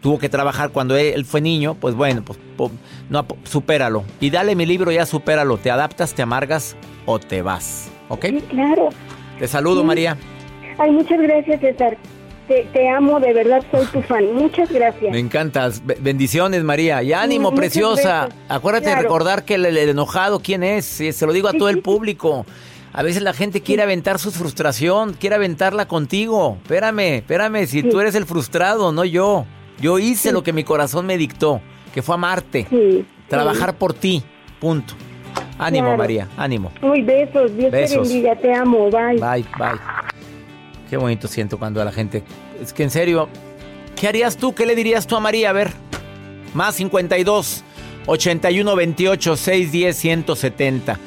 tuvo 0.01 0.17
que 0.19 0.29
trabajar 0.29 0.71
cuando 0.71 0.95
él 0.95 1.25
fue 1.25 1.41
niño, 1.41 1.75
pues 1.75 1.95
bueno, 1.95 2.23
pues 2.23 2.39
no, 3.09 3.25
supéralo. 3.43 4.03
Y 4.19 4.29
dale 4.29 4.55
mi 4.55 4.65
libro, 4.65 4.91
ya 4.91 5.05
supéralo. 5.05 5.57
Te 5.57 5.71
adaptas, 5.71 6.13
te 6.13 6.21
amargas 6.21 6.75
o 7.05 7.19
te 7.19 7.41
vas. 7.41 7.89
¿Ok? 8.09 8.25
claro. 8.49 8.89
Te 9.39 9.47
saludo, 9.47 9.83
María. 9.83 10.17
Ay, 10.77 10.91
muchas 10.91 11.19
gracias, 11.21 11.59
César. 11.59 11.97
Te, 12.47 12.89
amo, 12.89 13.19
de 13.19 13.33
verdad 13.33 13.63
soy 13.71 13.85
tu 13.87 14.01
fan. 14.01 14.33
Muchas 14.33 14.71
gracias. 14.71 15.11
Me 15.11 15.19
encantas. 15.19 15.81
Bendiciones, 15.85 16.63
María. 16.63 17.03
Y 17.03 17.13
ánimo, 17.13 17.53
preciosa. 17.53 18.29
Acuérdate 18.47 18.89
de 18.89 18.95
recordar 18.95 19.43
que 19.43 19.55
el, 19.55 19.65
enojado, 19.77 20.39
¿quién 20.39 20.63
es? 20.63 20.85
Se 20.85 21.25
lo 21.25 21.33
digo 21.33 21.49
a 21.49 21.53
todo 21.53 21.69
el 21.69 21.81
público. 21.81 22.45
A 22.93 23.03
veces 23.03 23.21
la 23.21 23.33
gente 23.33 23.61
quiere 23.61 23.83
aventar 23.83 24.17
su 24.17 24.31
frustración, 24.31 25.13
quiere 25.13 25.35
aventarla 25.35 25.87
contigo. 25.87 26.57
Espérame, 26.63 27.17
espérame, 27.17 27.67
si 27.67 27.83
tú 27.83 27.99
eres 27.99 28.15
el 28.15 28.25
frustrado, 28.25 28.91
no 28.91 29.05
yo. 29.05 29.45
Yo 29.79 29.99
hice 29.99 30.31
lo 30.31 30.41
que 30.41 30.53
mi 30.53 30.63
corazón 30.63 31.05
me 31.05 31.17
dictó, 31.17 31.61
que 31.93 32.01
fue 32.01 32.15
amarte, 32.15 32.65
trabajar 33.27 33.75
por 33.75 33.93
ti, 33.93 34.23
punto. 34.59 34.95
Ánimo, 35.59 35.95
María, 35.95 36.27
ánimo. 36.37 36.71
Uy, 36.81 37.01
besos, 37.01 37.55
Dios 37.55 37.71
te 37.71 37.87
bendiga, 37.87 38.35
te 38.35 38.53
amo, 38.53 38.89
bye. 38.89 39.19
Bye, 39.19 39.45
bye. 39.59 40.16
Qué 40.89 40.97
bonito 40.97 41.27
siento 41.27 41.57
cuando 41.57 41.81
a 41.81 41.85
la 41.85 41.91
gente... 41.91 42.23
Es 42.61 42.73
que 42.73 42.83
en 42.83 42.89
serio, 42.89 43.27
¿qué 43.95 44.07
harías 44.07 44.37
tú? 44.37 44.55
¿Qué 44.55 44.65
le 44.65 44.75
dirías 44.75 45.05
tú 45.07 45.15
a 45.15 45.19
María? 45.19 45.49
A 45.49 45.53
ver, 45.53 45.71
más 46.53 46.75
52 46.75 47.63
81 48.05 48.75
28 48.75 49.35
610 49.35 49.97
170. 49.97 50.99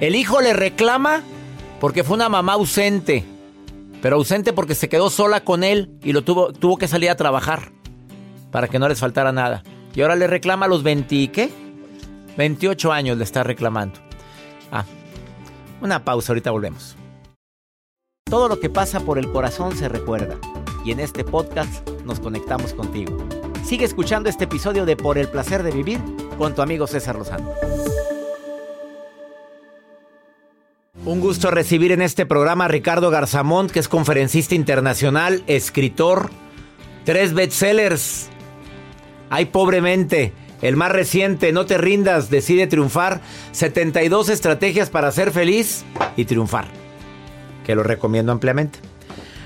El 0.00 0.16
hijo 0.16 0.40
le 0.40 0.54
reclama 0.54 1.22
porque 1.80 2.02
fue 2.02 2.16
una 2.16 2.28
mamá 2.28 2.54
ausente, 2.54 3.24
pero 4.00 4.16
ausente 4.16 4.52
porque 4.52 4.74
se 4.74 4.88
quedó 4.88 5.10
sola 5.10 5.44
con 5.44 5.64
él 5.64 5.90
y 6.02 6.12
lo 6.12 6.22
tuvo, 6.22 6.52
tuvo 6.52 6.78
que 6.78 6.88
salir 6.88 7.10
a 7.10 7.16
trabajar 7.16 7.72
para 8.50 8.68
que 8.68 8.78
no 8.78 8.88
les 8.88 8.98
faltara 8.98 9.32
nada. 9.32 9.62
Y 9.94 10.00
ahora 10.00 10.16
le 10.16 10.26
reclama 10.26 10.66
a 10.66 10.68
los 10.68 10.82
20, 10.82 11.30
¿qué? 11.30 11.50
28 12.36 12.92
años 12.92 13.18
le 13.18 13.24
está 13.24 13.42
reclamando. 13.42 13.98
Ah, 14.72 14.84
una 15.82 16.04
pausa, 16.04 16.32
ahorita 16.32 16.50
volvemos. 16.50 16.96
Todo 18.30 18.48
lo 18.48 18.60
que 18.60 18.70
pasa 18.70 19.00
por 19.00 19.18
el 19.18 19.28
corazón 19.32 19.76
se 19.76 19.88
recuerda. 19.88 20.38
Y 20.84 20.92
en 20.92 21.00
este 21.00 21.24
podcast 21.24 21.86
nos 22.04 22.20
conectamos 22.20 22.74
contigo. 22.74 23.18
Sigue 23.64 23.84
escuchando 23.84 24.28
este 24.30 24.44
episodio 24.44 24.86
de 24.86 24.96
Por 24.96 25.18
el 25.18 25.26
placer 25.28 25.64
de 25.64 25.72
vivir 25.72 25.98
con 26.38 26.54
tu 26.54 26.62
amigo 26.62 26.86
César 26.86 27.16
Lozano. 27.16 27.52
Un 31.04 31.18
gusto 31.20 31.50
recibir 31.50 31.90
en 31.90 32.02
este 32.02 32.24
programa 32.24 32.66
a 32.66 32.68
Ricardo 32.68 33.10
Garzamont, 33.10 33.68
que 33.68 33.80
es 33.80 33.88
conferencista 33.88 34.54
internacional, 34.54 35.42
escritor, 35.48 36.30
tres 37.04 37.34
bestsellers 37.34 38.28
Ay, 39.28 39.46
pobremente. 39.46 40.32
El 40.62 40.76
más 40.76 40.92
reciente, 40.92 41.50
No 41.50 41.66
te 41.66 41.78
rindas, 41.78 42.30
decide 42.30 42.68
triunfar. 42.68 43.22
72 43.50 44.28
estrategias 44.28 44.88
para 44.88 45.10
ser 45.10 45.32
feliz 45.32 45.84
y 46.16 46.26
triunfar. 46.26 46.79
Que 47.70 47.76
lo 47.76 47.84
recomiendo 47.84 48.32
ampliamente. 48.32 48.80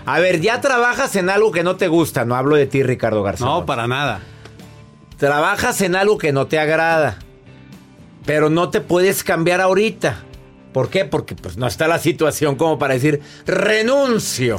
A 0.07 0.19
ver, 0.19 0.41
ya 0.41 0.63
trabajas 0.63 1.15
en 1.15 1.29
algo 1.29 1.53
que 1.53 1.63
no 1.63 1.77
te 1.77 1.89
gusta. 1.89 2.25
No 2.25 2.37
hablo 2.37 2.57
de 2.57 2.65
ti, 2.65 2.83
Ricardo 2.83 3.23
García. 3.23 3.45
No, 3.45 3.67
para 3.67 3.87
nada. 3.87 4.21
Trabajas 5.19 5.83
en 5.83 5.95
algo 5.95 6.17
que 6.17 6.33
no 6.33 6.47
te 6.47 6.59
agrada. 6.59 7.19
Pero 8.25 8.49
no 8.49 8.71
te 8.71 8.81
puedes 8.81 9.25
cambiar 9.25 9.61
ahorita. 9.61 10.23
¿Por 10.73 10.89
qué? 10.89 11.05
Porque 11.05 11.35
pues 11.35 11.59
no 11.59 11.67
está 11.67 11.87
la 11.87 11.99
situación 11.99 12.57
como 12.57 12.79
para 12.79 12.95
decir 12.95 13.21
renuncio. 13.45 14.59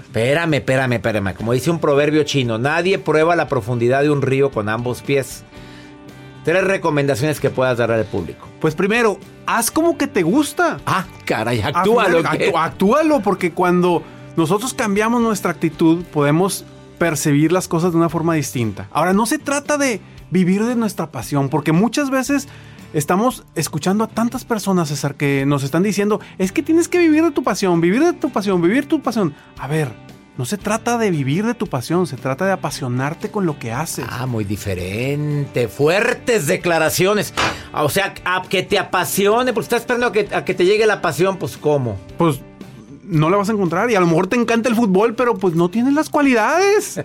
Espérame, 0.00 0.54
espérame, 0.54 0.94
espérame. 0.94 1.34
Como 1.34 1.52
dice 1.52 1.70
un 1.70 1.80
proverbio 1.80 2.22
chino, 2.22 2.56
nadie 2.56 2.98
prueba 2.98 3.36
la 3.36 3.50
profundidad 3.50 4.00
de 4.00 4.08
un 4.08 4.22
río 4.22 4.50
con 4.50 4.70
ambos 4.70 5.02
pies. 5.02 5.44
Tres 6.44 6.62
recomendaciones 6.62 7.40
que 7.40 7.48
puedas 7.48 7.78
dar 7.78 7.90
al 7.90 8.04
público. 8.04 8.46
Pues 8.60 8.74
primero, 8.74 9.18
haz 9.46 9.70
como 9.70 9.96
que 9.96 10.06
te 10.06 10.22
gusta. 10.22 10.78
Ah, 10.84 11.06
caray, 11.24 11.62
actúalo. 11.62 12.18
Actúalo, 12.18 12.58
actúalo, 12.58 13.20
porque 13.20 13.52
cuando 13.52 14.02
nosotros 14.36 14.74
cambiamos 14.74 15.22
nuestra 15.22 15.52
actitud, 15.52 16.04
podemos 16.12 16.64
percibir 16.98 17.50
las 17.50 17.66
cosas 17.66 17.92
de 17.92 17.98
una 17.98 18.08
forma 18.08 18.34
distinta. 18.34 18.88
Ahora, 18.92 19.12
no 19.12 19.26
se 19.26 19.38
trata 19.38 19.78
de 19.78 20.00
vivir 20.30 20.64
de 20.64 20.74
nuestra 20.74 21.10
pasión, 21.10 21.48
porque 21.48 21.72
muchas 21.72 22.10
veces 22.10 22.48
estamos 22.92 23.44
escuchando 23.54 24.04
a 24.04 24.08
tantas 24.08 24.44
personas, 24.44 24.88
César, 24.88 25.14
que 25.14 25.46
nos 25.46 25.62
están 25.62 25.82
diciendo, 25.82 26.20
es 26.38 26.52
que 26.52 26.62
tienes 26.62 26.88
que 26.88 26.98
vivir 26.98 27.24
de 27.24 27.30
tu 27.30 27.42
pasión, 27.42 27.80
vivir 27.80 28.04
de 28.04 28.12
tu 28.12 28.30
pasión, 28.30 28.60
vivir 28.60 28.86
tu 28.86 29.00
pasión. 29.00 29.34
A 29.58 29.66
ver, 29.66 29.92
no 30.36 30.44
se 30.44 30.58
trata 30.58 30.98
de 30.98 31.10
vivir 31.10 31.46
de 31.46 31.54
tu 31.54 31.66
pasión, 31.68 32.06
se 32.06 32.16
trata 32.16 32.44
de 32.44 32.52
apasionarte 32.52 33.30
con 33.30 33.46
lo 33.46 33.58
que 33.58 33.72
haces. 33.72 34.04
Ah, 34.08 34.26
muy 34.26 34.44
diferente. 34.44 35.68
Fuertes 35.68 36.46
declaraciones. 36.46 37.32
O 37.72 37.88
sea, 37.88 38.14
a 38.24 38.42
que 38.42 38.62
te 38.64 38.78
apasione, 38.78 39.52
porque 39.52 39.64
estás 39.66 39.80
esperando 39.80 40.06
a 40.06 40.12
que, 40.12 40.28
a 40.34 40.44
que 40.44 40.54
te 40.54 40.64
llegue 40.64 40.86
la 40.86 41.00
pasión, 41.00 41.36
pues 41.38 41.56
¿cómo? 41.56 41.96
Pues 42.18 42.40
no 43.04 43.30
la 43.30 43.36
vas 43.36 43.48
a 43.48 43.52
encontrar 43.52 43.90
y 43.90 43.94
a 43.94 44.00
lo 44.00 44.06
mejor 44.06 44.26
te 44.26 44.36
encanta 44.36 44.68
el 44.68 44.74
fútbol, 44.74 45.14
pero 45.14 45.36
pues 45.36 45.54
no 45.54 45.68
tienes 45.68 45.92
las 45.94 46.08
cualidades. 46.10 47.00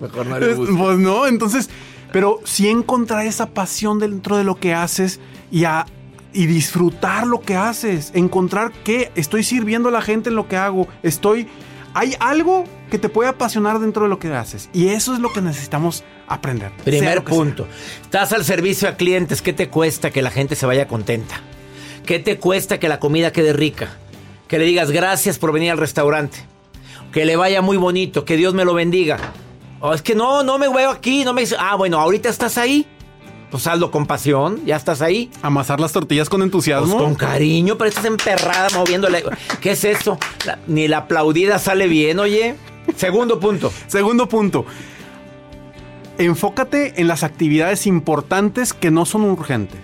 Mejor 0.00 0.26
no 0.26 0.36
Es- 0.38 0.56
Pues 0.56 0.98
no, 0.98 1.26
entonces, 1.26 1.68
pero 2.12 2.40
sí 2.44 2.68
encontrar 2.68 3.26
esa 3.26 3.46
pasión 3.50 3.98
dentro 3.98 4.36
de 4.36 4.44
lo 4.44 4.54
que 4.56 4.72
haces 4.74 5.20
y, 5.50 5.64
a, 5.64 5.84
y 6.32 6.46
disfrutar 6.46 7.26
lo 7.26 7.40
que 7.40 7.56
haces. 7.56 8.12
Encontrar 8.14 8.72
que 8.72 9.10
estoy 9.14 9.44
sirviendo 9.44 9.88
a 9.88 9.92
la 9.92 10.02
gente 10.02 10.30
en 10.30 10.36
lo 10.36 10.48
que 10.48 10.56
hago. 10.56 10.88
Estoy. 11.02 11.48
Hay 11.92 12.14
algo 12.20 12.64
que 12.90 12.98
te 12.98 13.08
puede 13.08 13.30
apasionar 13.30 13.80
dentro 13.80 14.04
de 14.04 14.08
lo 14.08 14.18
que 14.18 14.28
haces. 14.28 14.70
Y 14.72 14.88
eso 14.88 15.14
es 15.14 15.20
lo 15.20 15.32
que 15.32 15.40
necesitamos 15.40 16.04
aprender. 16.28 16.70
Primer 16.84 17.14
sea. 17.14 17.24
punto. 17.24 17.66
Estás 18.02 18.32
al 18.32 18.44
servicio 18.44 18.88
a 18.88 18.92
clientes. 18.96 19.42
¿Qué 19.42 19.52
te 19.52 19.68
cuesta 19.68 20.10
que 20.10 20.22
la 20.22 20.30
gente 20.30 20.54
se 20.54 20.66
vaya 20.66 20.86
contenta? 20.86 21.40
¿Qué 22.06 22.18
te 22.18 22.38
cuesta 22.38 22.78
que 22.78 22.88
la 22.88 23.00
comida 23.00 23.32
quede 23.32 23.52
rica? 23.52 23.96
Que 24.48 24.58
le 24.58 24.64
digas 24.64 24.90
gracias 24.90 25.38
por 25.38 25.52
venir 25.52 25.72
al 25.72 25.78
restaurante. 25.78 26.38
Que 27.12 27.24
le 27.24 27.36
vaya 27.36 27.60
muy 27.60 27.76
bonito. 27.76 28.24
Que 28.24 28.36
Dios 28.36 28.54
me 28.54 28.64
lo 28.64 28.74
bendiga. 28.74 29.18
Oh, 29.80 29.94
es 29.94 30.02
que 30.02 30.14
no, 30.14 30.42
no 30.42 30.58
me 30.58 30.68
veo 30.68 30.90
aquí. 30.90 31.24
No 31.24 31.32
me 31.32 31.44
ah, 31.58 31.74
bueno, 31.74 31.98
ahorita 31.98 32.28
estás 32.28 32.56
ahí. 32.58 32.86
Pues 33.50 33.66
hazlo 33.66 33.90
con 33.90 34.06
pasión. 34.06 34.60
Ya 34.64 34.76
estás 34.76 35.02
ahí. 35.02 35.30
Amasar 35.42 35.80
las 35.80 35.92
tortillas 35.92 36.28
con 36.28 36.42
entusiasmo. 36.42 36.92
Pues 36.96 37.04
con 37.04 37.14
cariño, 37.16 37.76
pero 37.76 37.88
estás 37.88 38.04
emperrada 38.04 38.68
moviéndole. 38.74 39.24
¿Qué 39.60 39.72
es 39.72 39.84
esto? 39.84 40.18
La- 40.46 40.58
ni 40.66 40.86
la 40.88 40.98
aplaudida 40.98 41.58
sale 41.58 41.88
bien, 41.88 42.18
oye. 42.20 42.54
Segundo 42.96 43.40
punto. 43.40 43.72
Segundo 43.88 44.28
punto. 44.28 44.64
Enfócate 46.18 47.00
en 47.00 47.08
las 47.08 47.22
actividades 47.22 47.86
importantes 47.86 48.72
que 48.74 48.90
no 48.90 49.06
son 49.06 49.22
urgentes. 49.22 49.80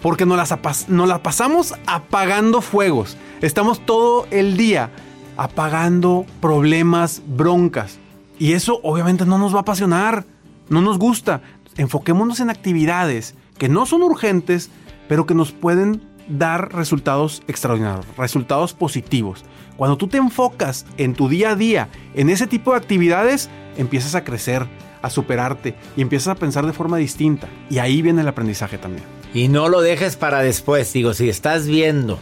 Porque 0.00 0.26
nos 0.26 0.36
las, 0.36 0.88
nos 0.88 1.08
las 1.08 1.20
pasamos 1.20 1.74
apagando 1.86 2.60
fuegos. 2.60 3.16
Estamos 3.40 3.84
todo 3.84 4.26
el 4.30 4.56
día 4.56 4.90
apagando 5.36 6.26
problemas, 6.40 7.22
broncas. 7.26 7.98
Y 8.38 8.52
eso 8.52 8.80
obviamente 8.82 9.24
no 9.26 9.38
nos 9.38 9.52
va 9.52 9.58
a 9.58 9.62
apasionar. 9.62 10.24
No 10.68 10.80
nos 10.80 10.98
gusta. 10.98 11.42
Enfoquémonos 11.76 12.40
en 12.40 12.50
actividades 12.50 13.34
que 13.58 13.68
no 13.68 13.86
son 13.86 14.02
urgentes, 14.02 14.70
pero 15.08 15.26
que 15.26 15.34
nos 15.34 15.52
pueden 15.52 16.02
dar 16.28 16.72
resultados 16.74 17.42
extraordinarios, 17.48 18.06
resultados 18.16 18.72
positivos. 18.72 19.44
Cuando 19.76 19.96
tú 19.96 20.08
te 20.08 20.16
enfocas 20.16 20.86
en 20.96 21.14
tu 21.14 21.28
día 21.28 21.50
a 21.50 21.56
día, 21.56 21.88
en 22.14 22.30
ese 22.30 22.46
tipo 22.46 22.70
de 22.70 22.78
actividades, 22.78 23.50
empiezas 23.76 24.14
a 24.14 24.24
crecer, 24.24 24.66
a 25.02 25.10
superarte 25.10 25.74
y 25.96 26.02
empiezas 26.02 26.28
a 26.28 26.34
pensar 26.36 26.64
de 26.64 26.72
forma 26.72 26.96
distinta. 26.96 27.48
Y 27.68 27.78
ahí 27.78 28.00
viene 28.00 28.22
el 28.22 28.28
aprendizaje 28.28 28.78
también. 28.78 29.04
Y 29.34 29.48
no 29.48 29.68
lo 29.68 29.80
dejes 29.82 30.16
para 30.16 30.40
después. 30.40 30.92
Digo, 30.92 31.12
si 31.12 31.28
estás 31.28 31.66
viendo 31.66 32.18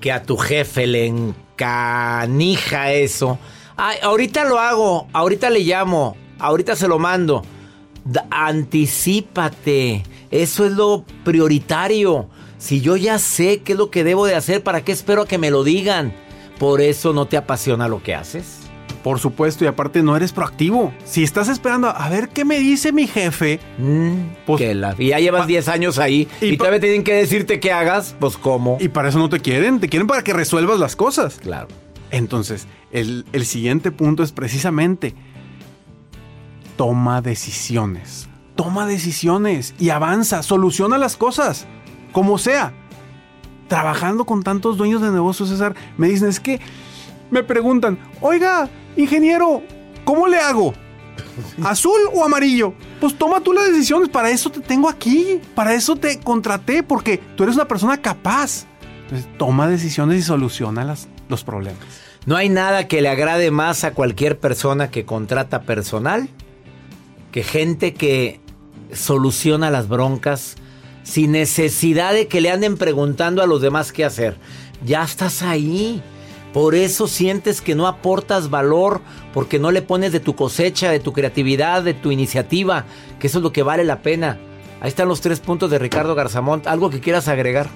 que 0.00 0.10
a 0.10 0.22
tu 0.22 0.36
jefe 0.36 0.86
le 0.86 1.06
encanija 1.06 2.92
eso. 2.92 3.38
"Ay, 3.76 3.98
ahorita 4.02 4.44
lo 4.44 4.58
hago, 4.58 5.06
ahorita 5.12 5.50
le 5.50 5.60
llamo, 5.60 6.16
ahorita 6.38 6.74
se 6.74 6.88
lo 6.88 6.98
mando. 6.98 7.44
Anticípate. 8.30 10.02
Eso 10.30 10.64
es 10.66 10.72
lo 10.72 11.04
prioritario. 11.24 12.28
Si 12.58 12.80
yo 12.80 12.96
ya 12.96 13.18
sé 13.18 13.60
qué 13.62 13.72
es 13.72 13.78
lo 13.78 13.90
que 13.90 14.04
debo 14.04 14.26
de 14.26 14.34
hacer, 14.34 14.62
¿para 14.62 14.82
qué 14.84 14.92
espero 14.92 15.22
a 15.22 15.26
que 15.28 15.38
me 15.38 15.50
lo 15.50 15.64
digan? 15.64 16.12
Por 16.58 16.80
eso 16.80 17.12
no 17.12 17.26
te 17.26 17.36
apasiona 17.36 17.88
lo 17.88 18.02
que 18.02 18.14
haces. 18.14 18.58
Por 19.02 19.18
supuesto, 19.18 19.64
y 19.64 19.66
aparte 19.66 20.00
no 20.02 20.16
eres 20.16 20.30
proactivo. 20.32 20.92
Si 21.04 21.24
estás 21.24 21.48
esperando 21.48 21.88
a 21.88 22.08
ver 22.08 22.28
qué 22.28 22.44
me 22.44 22.60
dice 22.60 22.92
mi 22.92 23.08
jefe, 23.08 23.58
pues- 24.46 24.60
Que 24.60 24.74
la- 24.74 24.94
y 24.96 25.08
ya 25.08 25.18
llevas 25.18 25.40
pa- 25.42 25.46
10 25.48 25.66
años 25.68 25.98
ahí 25.98 26.28
y, 26.40 26.46
y 26.50 26.56
todavía 26.56 26.78
tienen 26.78 27.02
que 27.02 27.14
decirte 27.14 27.58
qué 27.58 27.72
hagas, 27.72 28.14
pues 28.20 28.36
cómo. 28.36 28.76
y 28.80 28.88
para 28.88 29.08
eso 29.08 29.18
no 29.18 29.28
te 29.28 29.40
quieren, 29.40 29.80
te 29.80 29.88
quieren 29.88 30.06
para 30.06 30.22
que 30.22 30.32
resuelvas 30.32 30.78
las 30.78 30.94
cosas. 30.94 31.38
claro. 31.42 31.68
Entonces, 32.12 32.66
el, 32.92 33.24
el 33.32 33.46
siguiente 33.46 33.90
punto 33.90 34.22
es 34.22 34.32
precisamente 34.32 35.14
toma 36.82 37.20
decisiones. 37.22 38.28
Toma 38.56 38.86
decisiones 38.88 39.72
y 39.78 39.90
avanza, 39.90 40.42
soluciona 40.42 40.98
las 40.98 41.16
cosas, 41.16 41.64
como 42.10 42.38
sea. 42.38 42.72
Trabajando 43.68 44.24
con 44.24 44.42
tantos 44.42 44.76
dueños 44.76 45.00
de 45.00 45.12
negocios, 45.12 45.48
César, 45.48 45.76
me 45.96 46.08
dicen, 46.08 46.28
es 46.28 46.40
que 46.40 46.60
me 47.30 47.44
preguntan, 47.44 48.00
oiga, 48.20 48.68
ingeniero, 48.96 49.62
¿cómo 50.04 50.26
le 50.26 50.38
hago? 50.40 50.74
¿Azul 51.62 52.00
o 52.14 52.24
amarillo? 52.24 52.74
Pues 53.00 53.16
toma 53.16 53.40
tú 53.40 53.52
las 53.52 53.68
decisiones, 53.68 54.08
para 54.08 54.30
eso 54.30 54.50
te 54.50 54.58
tengo 54.58 54.88
aquí, 54.88 55.40
para 55.54 55.74
eso 55.74 55.94
te 55.94 56.18
contraté, 56.18 56.82
porque 56.82 57.18
tú 57.36 57.44
eres 57.44 57.54
una 57.54 57.68
persona 57.68 57.96
capaz. 58.02 58.64
Entonces, 59.04 59.28
toma 59.38 59.68
decisiones 59.68 60.18
y 60.18 60.22
soluciona 60.22 60.84
las- 60.84 61.06
los 61.28 61.44
problemas. 61.44 61.78
No 62.26 62.34
hay 62.34 62.48
nada 62.48 62.88
que 62.88 63.00
le 63.02 63.08
agrade 63.08 63.52
más 63.52 63.84
a 63.84 63.92
cualquier 63.92 64.36
persona 64.40 64.90
que 64.90 65.04
contrata 65.04 65.62
personal 65.62 66.28
que 67.32 67.42
gente 67.42 67.94
que 67.94 68.40
soluciona 68.92 69.70
las 69.70 69.88
broncas 69.88 70.56
sin 71.02 71.32
necesidad 71.32 72.12
de 72.12 72.28
que 72.28 72.40
le 72.40 72.50
anden 72.50 72.76
preguntando 72.76 73.42
a 73.42 73.46
los 73.46 73.60
demás 73.60 73.90
qué 73.90 74.04
hacer. 74.04 74.36
Ya 74.84 75.02
estás 75.02 75.42
ahí. 75.42 76.02
Por 76.52 76.74
eso 76.74 77.08
sientes 77.08 77.62
que 77.62 77.74
no 77.74 77.86
aportas 77.86 78.50
valor, 78.50 79.00
porque 79.32 79.58
no 79.58 79.70
le 79.70 79.80
pones 79.80 80.12
de 80.12 80.20
tu 80.20 80.36
cosecha, 80.36 80.90
de 80.90 81.00
tu 81.00 81.14
creatividad, 81.14 81.82
de 81.82 81.94
tu 81.94 82.10
iniciativa, 82.10 82.84
que 83.18 83.28
eso 83.28 83.38
es 83.38 83.42
lo 83.42 83.52
que 83.52 83.62
vale 83.62 83.84
la 83.84 84.02
pena. 84.02 84.38
Ahí 84.82 84.88
están 84.88 85.08
los 85.08 85.22
tres 85.22 85.40
puntos 85.40 85.70
de 85.70 85.78
Ricardo 85.78 86.14
Garzamont. 86.14 86.66
¿Algo 86.66 86.90
que 86.90 87.00
quieras 87.00 87.28
agregar? 87.28 87.70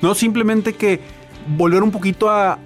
No 0.00 0.16
simplemente 0.16 0.74
que 0.74 1.00
volver 1.56 1.84
un 1.84 1.92
poquito 1.92 2.28
a, 2.28 2.58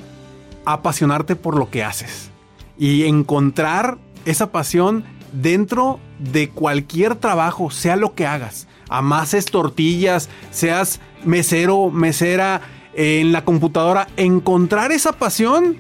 a 0.65 0.73
apasionarte 0.73 1.37
por 1.37 1.59
lo 1.59 1.69
que 1.69 1.85
haces 1.85 2.31
y 2.79 3.05
encontrar 3.05 3.99
esa 4.25 4.51
pasión 4.51 5.05
dentro 5.33 6.01
de 6.19 6.49
cualquier 6.51 7.15
trabajo, 7.17 7.71
sea 7.71 7.97
lo 7.97 8.15
que 8.15 8.27
hagas. 8.27 8.67
Amases 8.89 9.47
tortillas, 9.47 10.29
seas 10.51 11.01
mesero, 11.25 11.91
mesera 11.91 12.61
en 12.95 13.33
la 13.33 13.45
computadora, 13.45 14.09
encontrar 14.17 14.93
esa 14.93 15.13
pasión 15.13 15.77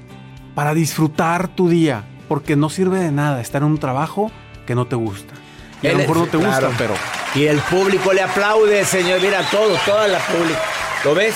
para 0.54 0.74
disfrutar 0.74 1.48
tu 1.48 1.68
día, 1.68 2.04
porque 2.28 2.54
no 2.56 2.70
sirve 2.70 2.98
de 3.00 3.10
nada 3.12 3.40
estar 3.40 3.62
en 3.62 3.68
un 3.68 3.78
trabajo 3.78 4.30
que 4.66 4.74
no 4.74 4.86
te 4.86 4.96
gusta. 4.96 5.34
Y 5.82 5.86
a 5.88 5.92
lo 5.92 5.98
mejor 5.98 6.16
no 6.18 6.26
te 6.26 6.38
claro. 6.38 6.68
gusta, 6.68 6.78
pero 6.78 6.94
Y 7.34 7.46
el 7.46 7.58
público 7.58 8.12
le 8.12 8.22
aplaude, 8.22 8.84
señor. 8.84 9.20
Mira, 9.22 9.40
todo, 9.50 9.76
toda 9.86 10.06
la 10.08 10.18
pública. 10.18 10.60
¿Lo 11.04 11.14
ves? 11.14 11.34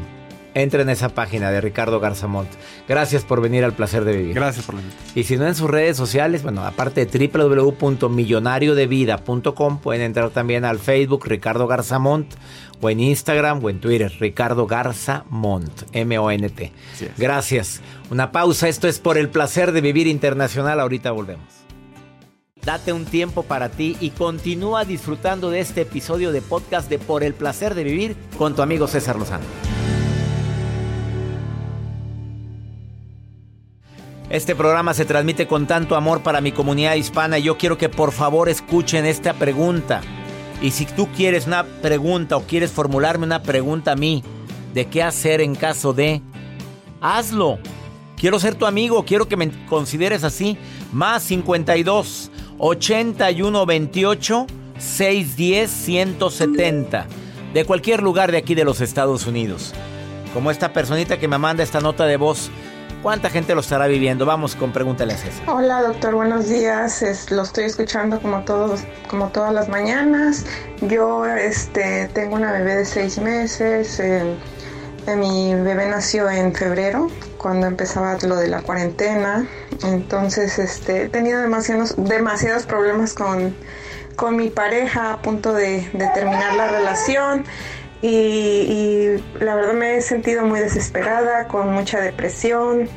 Entre 0.53 0.81
en 0.81 0.89
esa 0.89 1.09
página 1.09 1.51
de 1.51 1.61
Ricardo 1.61 1.99
Garzamont. 1.99 2.49
Gracias 2.87 3.23
por 3.23 3.41
venir 3.41 3.63
al 3.63 3.73
placer 3.73 4.03
de 4.05 4.17
vivir. 4.17 4.33
Gracias 4.33 4.65
por 4.65 4.75
venir. 4.75 4.91
Y 5.13 5.23
si 5.23 5.37
no 5.37 5.45
en 5.45 5.53
sus 5.55 5.69
redes 5.69 5.97
sociales, 5.97 6.41
bueno, 6.41 6.65
aparte 6.65 7.05
de 7.05 7.27
www.millonariodevida.com, 7.27 9.79
pueden 9.79 10.01
entrar 10.01 10.31
también 10.31 10.65
al 10.65 10.79
Facebook 10.79 11.25
Ricardo 11.25 11.67
Garzamont 11.67 12.33
o 12.81 12.89
en 12.89 12.99
Instagram 12.99 13.63
o 13.63 13.69
en 13.69 13.79
Twitter, 13.79 14.11
Ricardo 14.19 14.67
Garza 14.67 15.23
Mont, 15.29 15.83
M-O-N-T. 15.93 16.71
Gracias. 17.17 17.81
Una 18.09 18.31
pausa, 18.31 18.67
esto 18.67 18.87
es 18.87 18.99
por 18.99 19.17
el 19.17 19.29
placer 19.29 19.71
de 19.71 19.81
vivir 19.81 20.07
internacional, 20.07 20.79
ahorita 20.79 21.11
volvemos. 21.11 21.45
Date 22.67 22.91
un 22.91 23.05
tiempo 23.05 23.43
para 23.43 23.69
ti 23.69 23.95
y 24.01 24.09
continúa 24.09 24.83
disfrutando 24.83 25.49
de 25.49 25.61
este 25.61 25.83
episodio 25.83 26.33
de 26.33 26.41
podcast 26.41 26.89
de 26.89 26.99
Por 26.99 27.23
el 27.23 27.33
placer 27.33 27.75
de 27.75 27.85
vivir 27.85 28.17
con 28.37 28.55
tu 28.57 28.61
amigo 28.61 28.87
César 28.87 29.15
Lozano. 29.15 29.45
Este 34.29 34.53
programa 34.53 34.93
se 34.93 35.05
transmite 35.05 35.47
con 35.47 35.65
tanto 35.65 35.95
amor 35.95 36.23
para 36.23 36.41
mi 36.41 36.51
comunidad 36.51 36.95
hispana 36.95 37.39
y 37.39 37.43
yo 37.43 37.57
quiero 37.57 37.77
que 37.77 37.87
por 37.87 38.11
favor 38.11 38.49
escuchen 38.49 39.05
esta 39.05 39.33
pregunta. 39.33 40.01
Y 40.61 40.71
si 40.71 40.85
tú 40.85 41.07
quieres 41.15 41.47
una 41.47 41.63
pregunta 41.63 42.35
o 42.35 42.41
quieres 42.41 42.73
formularme 42.73 43.25
una 43.25 43.43
pregunta 43.43 43.93
a 43.93 43.95
mí 43.95 44.25
de 44.73 44.87
qué 44.87 45.03
hacer 45.03 45.39
en 45.39 45.55
caso 45.55 45.93
de, 45.93 46.21
hazlo. 46.99 47.59
Quiero 48.17 48.39
ser 48.39 48.55
tu 48.55 48.65
amigo, 48.65 49.05
quiero 49.05 49.29
que 49.29 49.37
me 49.37 49.51
consideres 49.67 50.25
así. 50.25 50.57
Más 50.91 51.23
52 51.23 52.31
81 52.59 53.65
28 53.65 54.47
610 54.77 55.69
170. 55.71 57.05
De 57.53 57.65
cualquier 57.65 58.03
lugar 58.03 58.31
de 58.31 58.37
aquí 58.37 58.55
de 58.55 58.65
los 58.65 58.81
Estados 58.81 59.25
Unidos. 59.27 59.73
Como 60.33 60.51
esta 60.51 60.73
personita 60.73 61.17
que 61.17 61.27
me 61.27 61.37
manda 61.37 61.63
esta 61.63 61.79
nota 61.79 62.05
de 62.05 62.17
voz 62.17 62.51
¿Cuánta 63.03 63.29
gente 63.29 63.53
lo 63.53 63.61
estará 63.61 63.87
viviendo? 63.87 64.25
Vamos 64.25 64.55
con 64.55 64.73
pregúntale 64.73 65.13
a 65.13 65.17
César. 65.17 65.47
Hola 65.47 65.83
doctor, 65.83 66.15
buenos 66.15 66.49
días. 66.49 67.03
lo 67.29 67.43
estoy 67.43 67.65
escuchando 67.65 68.19
como 68.19 68.41
todos, 68.41 68.81
como 69.07 69.29
todas 69.29 69.53
las 69.53 69.69
mañanas. 69.69 70.45
Yo 70.81 71.25
este, 71.25 72.09
tengo 72.13 72.35
una 72.35 72.51
bebé 72.51 72.77
de 72.77 72.85
seis 72.85 73.19
meses. 73.19 73.99
Eh, 73.99 74.35
mi 75.15 75.53
bebé 75.55 75.87
nació 75.87 76.29
en 76.29 76.53
febrero, 76.53 77.07
cuando 77.37 77.67
empezaba 77.67 78.17
lo 78.23 78.35
de 78.35 78.47
la 78.47 78.61
cuarentena. 78.61 79.47
Entonces 79.83 80.59
este, 80.59 81.03
he 81.03 81.09
tenido 81.09 81.39
demasiados, 81.39 81.95
demasiados 81.97 82.65
problemas 82.65 83.13
con, 83.13 83.55
con 84.15 84.35
mi 84.35 84.49
pareja 84.49 85.13
a 85.13 85.21
punto 85.21 85.53
de, 85.53 85.89
de 85.93 86.07
terminar 86.13 86.55
la 86.55 86.67
relación. 86.67 87.45
Y, 88.01 89.15
la 89.39 89.55
verdad 89.55 89.73
me 89.73 89.97
he 89.97 90.01
sentido 90.01 90.45
muy 90.45 90.59
desesperada, 90.59 91.47
con 91.47 91.71
mucha 91.73 91.99
depresión. 91.99 92.89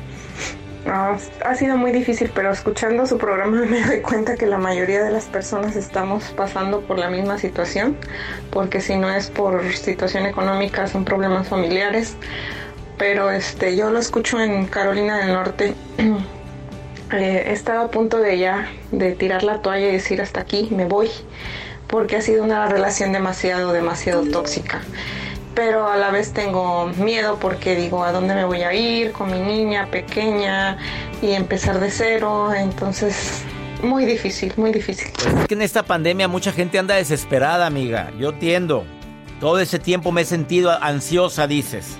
Ha 0.85 1.55
sido 1.55 1.77
muy 1.77 1.91
difícil, 1.91 2.31
pero 2.33 2.51
escuchando 2.51 3.05
su 3.05 3.17
programa 3.17 3.65
me 3.69 3.81
doy 3.81 4.01
cuenta 4.01 4.35
que 4.35 4.45
la 4.45 4.57
mayoría 4.57 5.03
de 5.03 5.11
las 5.11 5.25
personas 5.25 5.75
estamos 5.75 6.23
pasando 6.35 6.81
por 6.81 6.97
la 6.97 7.09
misma 7.09 7.37
situación, 7.37 7.97
porque 8.49 8.81
si 8.81 8.95
no 8.95 9.09
es 9.09 9.29
por 9.29 9.73
situación 9.73 10.25
económica 10.25 10.87
son 10.87 11.05
problemas 11.05 11.47
familiares. 11.47 12.15
Pero 12.97 13.31
este, 13.31 13.75
yo 13.75 13.89
lo 13.89 13.99
escucho 13.99 14.39
en 14.39 14.67
Carolina 14.67 15.17
del 15.17 15.33
Norte. 15.33 15.75
Eh, 17.13 17.47
he 17.47 17.51
estado 17.51 17.81
a 17.81 17.91
punto 17.91 18.19
de 18.19 18.37
ya 18.37 18.69
de 18.93 19.11
tirar 19.11 19.43
la 19.43 19.61
toalla 19.61 19.89
y 19.89 19.91
decir 19.91 20.21
hasta 20.21 20.39
aquí, 20.39 20.69
me 20.71 20.85
voy 20.85 21.09
porque 21.91 22.15
ha 22.15 22.21
sido 22.21 22.43
una 22.43 22.67
relación 22.67 23.11
demasiado, 23.11 23.73
demasiado 23.73 24.23
tóxica. 24.23 24.81
Pero 25.53 25.87
a 25.87 25.97
la 25.97 26.11
vez 26.11 26.31
tengo 26.31 26.87
miedo 26.97 27.37
porque 27.39 27.75
digo, 27.75 28.03
¿a 28.03 28.11
dónde 28.11 28.35
me 28.35 28.45
voy 28.45 28.61
a 28.61 28.73
ir 28.73 29.11
con 29.11 29.31
mi 29.31 29.39
niña 29.39 29.87
pequeña 29.91 30.77
y 31.21 31.31
empezar 31.31 31.79
de 31.79 31.91
cero? 31.91 32.53
Entonces, 32.53 33.43
muy 33.83 34.05
difícil, 34.05 34.53
muy 34.55 34.71
difícil. 34.71 35.11
Pues 35.13 35.35
es 35.35 35.47
que 35.47 35.53
en 35.53 35.61
esta 35.61 35.83
pandemia 35.83 36.27
mucha 36.27 36.51
gente 36.51 36.79
anda 36.79 36.95
desesperada, 36.95 37.65
amiga. 37.65 38.11
Yo 38.17 38.29
entiendo. 38.29 38.85
Todo 39.39 39.59
ese 39.59 39.79
tiempo 39.79 40.11
me 40.11 40.21
he 40.21 40.25
sentido 40.25 40.71
ansiosa, 40.71 41.47
dices. 41.47 41.97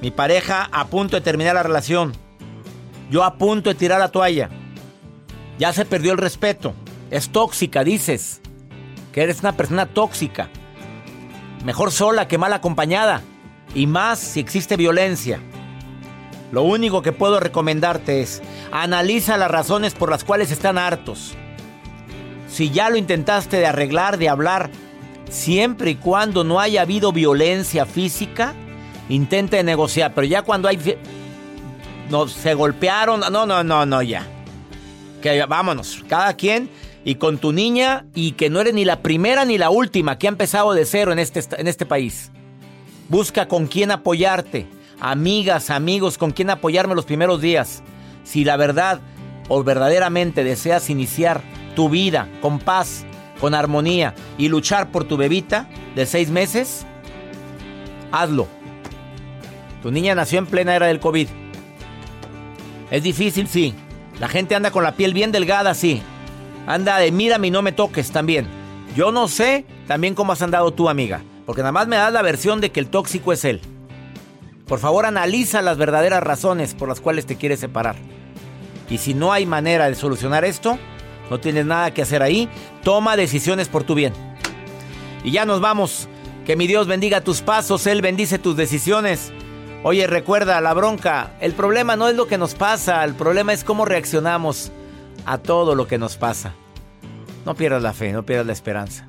Mi 0.00 0.10
pareja 0.10 0.68
a 0.72 0.86
punto 0.86 1.16
de 1.16 1.22
terminar 1.22 1.54
la 1.54 1.62
relación. 1.62 2.12
Yo 3.10 3.24
a 3.24 3.34
punto 3.34 3.70
de 3.70 3.74
tirar 3.74 3.98
la 4.00 4.10
toalla. 4.10 4.48
Ya 5.58 5.72
se 5.72 5.84
perdió 5.84 6.12
el 6.12 6.18
respeto. 6.18 6.74
Es 7.10 7.30
tóxica, 7.30 7.84
dices 7.84 8.40
que 9.12 9.22
eres 9.22 9.40
una 9.40 9.52
persona 9.52 9.86
tóxica. 9.86 10.48
Mejor 11.64 11.92
sola 11.92 12.28
que 12.28 12.38
mal 12.38 12.52
acompañada. 12.52 13.22
Y 13.74 13.86
más 13.86 14.18
si 14.18 14.40
existe 14.40 14.76
violencia. 14.76 15.40
Lo 16.50 16.62
único 16.62 17.00
que 17.00 17.12
puedo 17.12 17.40
recomendarte 17.40 18.20
es 18.20 18.42
analiza 18.70 19.38
las 19.38 19.50
razones 19.50 19.94
por 19.94 20.10
las 20.10 20.24
cuales 20.24 20.50
están 20.50 20.76
hartos. 20.76 21.34
Si 22.48 22.70
ya 22.70 22.90
lo 22.90 22.96
intentaste 22.96 23.56
de 23.56 23.66
arreglar, 23.66 24.18
de 24.18 24.28
hablar, 24.28 24.70
siempre 25.30 25.92
y 25.92 25.94
cuando 25.94 26.44
no 26.44 26.60
haya 26.60 26.82
habido 26.82 27.10
violencia 27.10 27.86
física, 27.86 28.52
intente 29.08 29.62
negociar. 29.62 30.12
Pero 30.14 30.26
ya 30.26 30.42
cuando 30.42 30.68
hay... 30.68 30.98
Se 32.28 32.52
golpearon, 32.52 33.20
no, 33.20 33.46
no, 33.46 33.64
no, 33.64 33.86
no, 33.86 34.02
ya. 34.02 34.26
Que 35.22 35.46
vámonos, 35.46 36.04
cada 36.08 36.34
quien 36.34 36.68
y 37.04 37.16
con 37.16 37.38
tu 37.38 37.52
niña 37.52 38.06
y 38.14 38.32
que 38.32 38.50
no 38.50 38.60
eres 38.60 38.74
ni 38.74 38.84
la 38.84 39.02
primera 39.02 39.44
ni 39.44 39.58
la 39.58 39.70
última 39.70 40.18
que 40.18 40.26
ha 40.26 40.30
empezado 40.30 40.72
de 40.72 40.84
cero 40.84 41.12
en 41.12 41.18
este, 41.18 41.42
en 41.58 41.68
este 41.68 41.86
país. 41.86 42.30
Busca 43.08 43.48
con 43.48 43.66
quién 43.66 43.90
apoyarte, 43.90 44.66
amigas, 45.00 45.70
amigos, 45.70 46.18
con 46.18 46.30
quién 46.30 46.50
apoyarme 46.50 46.94
los 46.94 47.04
primeros 47.04 47.40
días. 47.40 47.82
Si 48.24 48.44
la 48.44 48.56
verdad 48.56 49.00
o 49.48 49.62
verdaderamente 49.64 50.44
deseas 50.44 50.88
iniciar 50.90 51.42
tu 51.74 51.88
vida 51.88 52.28
con 52.40 52.58
paz, 52.58 53.04
con 53.40 53.54
armonía 53.54 54.14
y 54.38 54.48
luchar 54.48 54.92
por 54.92 55.04
tu 55.04 55.16
bebita 55.16 55.68
de 55.96 56.06
seis 56.06 56.30
meses, 56.30 56.86
hazlo. 58.12 58.46
Tu 59.82 59.90
niña 59.90 60.14
nació 60.14 60.38
en 60.38 60.46
plena 60.46 60.76
era 60.76 60.86
del 60.86 61.00
COVID. 61.00 61.26
Es 62.90 63.02
difícil, 63.02 63.48
sí. 63.48 63.74
La 64.20 64.28
gente 64.28 64.54
anda 64.54 64.70
con 64.70 64.84
la 64.84 64.94
piel 64.94 65.12
bien 65.12 65.32
delgada, 65.32 65.74
sí. 65.74 66.02
Anda 66.66 66.98
de 66.98 67.10
mírame 67.10 67.48
y 67.48 67.50
no 67.50 67.62
me 67.62 67.72
toques 67.72 68.10
también. 68.12 68.46
Yo 68.96 69.10
no 69.10 69.26
sé 69.28 69.64
también 69.86 70.14
cómo 70.14 70.32
has 70.32 70.42
andado 70.42 70.70
tú, 70.72 70.88
amiga, 70.88 71.22
porque 71.46 71.62
nada 71.62 71.72
más 71.72 71.88
me 71.88 71.96
das 71.96 72.12
la 72.12 72.22
versión 72.22 72.60
de 72.60 72.70
que 72.70 72.80
el 72.80 72.88
tóxico 72.88 73.32
es 73.32 73.44
él. 73.44 73.60
Por 74.66 74.78
favor, 74.78 75.06
analiza 75.06 75.60
las 75.60 75.76
verdaderas 75.76 76.22
razones 76.22 76.74
por 76.74 76.88
las 76.88 77.00
cuales 77.00 77.26
te 77.26 77.36
quieres 77.36 77.60
separar. 77.60 77.96
Y 78.88 78.98
si 78.98 79.14
no 79.14 79.32
hay 79.32 79.46
manera 79.46 79.88
de 79.88 79.94
solucionar 79.94 80.44
esto, 80.44 80.78
no 81.30 81.40
tienes 81.40 81.66
nada 81.66 81.92
que 81.92 82.02
hacer 82.02 82.22
ahí, 82.22 82.48
toma 82.84 83.16
decisiones 83.16 83.68
por 83.68 83.84
tu 83.84 83.94
bien. 83.94 84.12
Y 85.24 85.30
ya 85.30 85.44
nos 85.44 85.60
vamos. 85.60 86.08
Que 86.46 86.56
mi 86.56 86.66
Dios 86.66 86.88
bendiga 86.88 87.20
tus 87.20 87.40
pasos, 87.40 87.86
Él 87.86 88.02
bendice 88.02 88.38
tus 88.38 88.56
decisiones. 88.56 89.32
Oye, 89.84 90.06
recuerda, 90.06 90.60
la 90.60 90.74
bronca, 90.74 91.34
el 91.40 91.52
problema 91.52 91.96
no 91.96 92.08
es 92.08 92.16
lo 92.16 92.26
que 92.26 92.36
nos 92.36 92.54
pasa, 92.54 93.02
el 93.04 93.14
problema 93.14 93.52
es 93.52 93.62
cómo 93.64 93.84
reaccionamos 93.84 94.72
a 95.26 95.38
todo 95.38 95.74
lo 95.74 95.86
que 95.86 95.98
nos 95.98 96.16
pasa. 96.16 96.54
No 97.44 97.54
pierdas 97.54 97.82
la 97.82 97.92
fe, 97.92 98.12
no 98.12 98.24
pierdas 98.24 98.46
la 98.46 98.52
esperanza. 98.52 99.08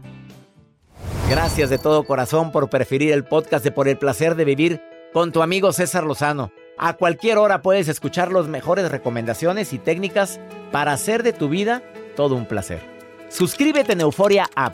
Gracias 1.29 1.69
de 1.69 1.77
todo 1.77 2.03
corazón 2.03 2.51
por 2.51 2.69
preferir 2.69 3.11
el 3.11 3.23
podcast 3.23 3.63
de 3.63 3.71
Por 3.71 3.87
el 3.87 3.97
placer 3.97 4.35
de 4.35 4.45
vivir 4.45 4.81
con 5.13 5.31
tu 5.31 5.41
amigo 5.41 5.71
César 5.71 6.03
Lozano. 6.03 6.51
A 6.77 6.93
cualquier 6.93 7.37
hora 7.37 7.61
puedes 7.61 7.87
escuchar 7.87 8.31
las 8.31 8.47
mejores 8.47 8.91
recomendaciones 8.91 9.73
y 9.73 9.79
técnicas 9.79 10.39
para 10.71 10.91
hacer 10.91 11.23
de 11.23 11.33
tu 11.33 11.49
vida 11.49 11.83
todo 12.15 12.35
un 12.35 12.47
placer. 12.47 12.81
Suscríbete 13.29 13.93
en 13.93 14.01
Euforia 14.01 14.47
App 14.55 14.73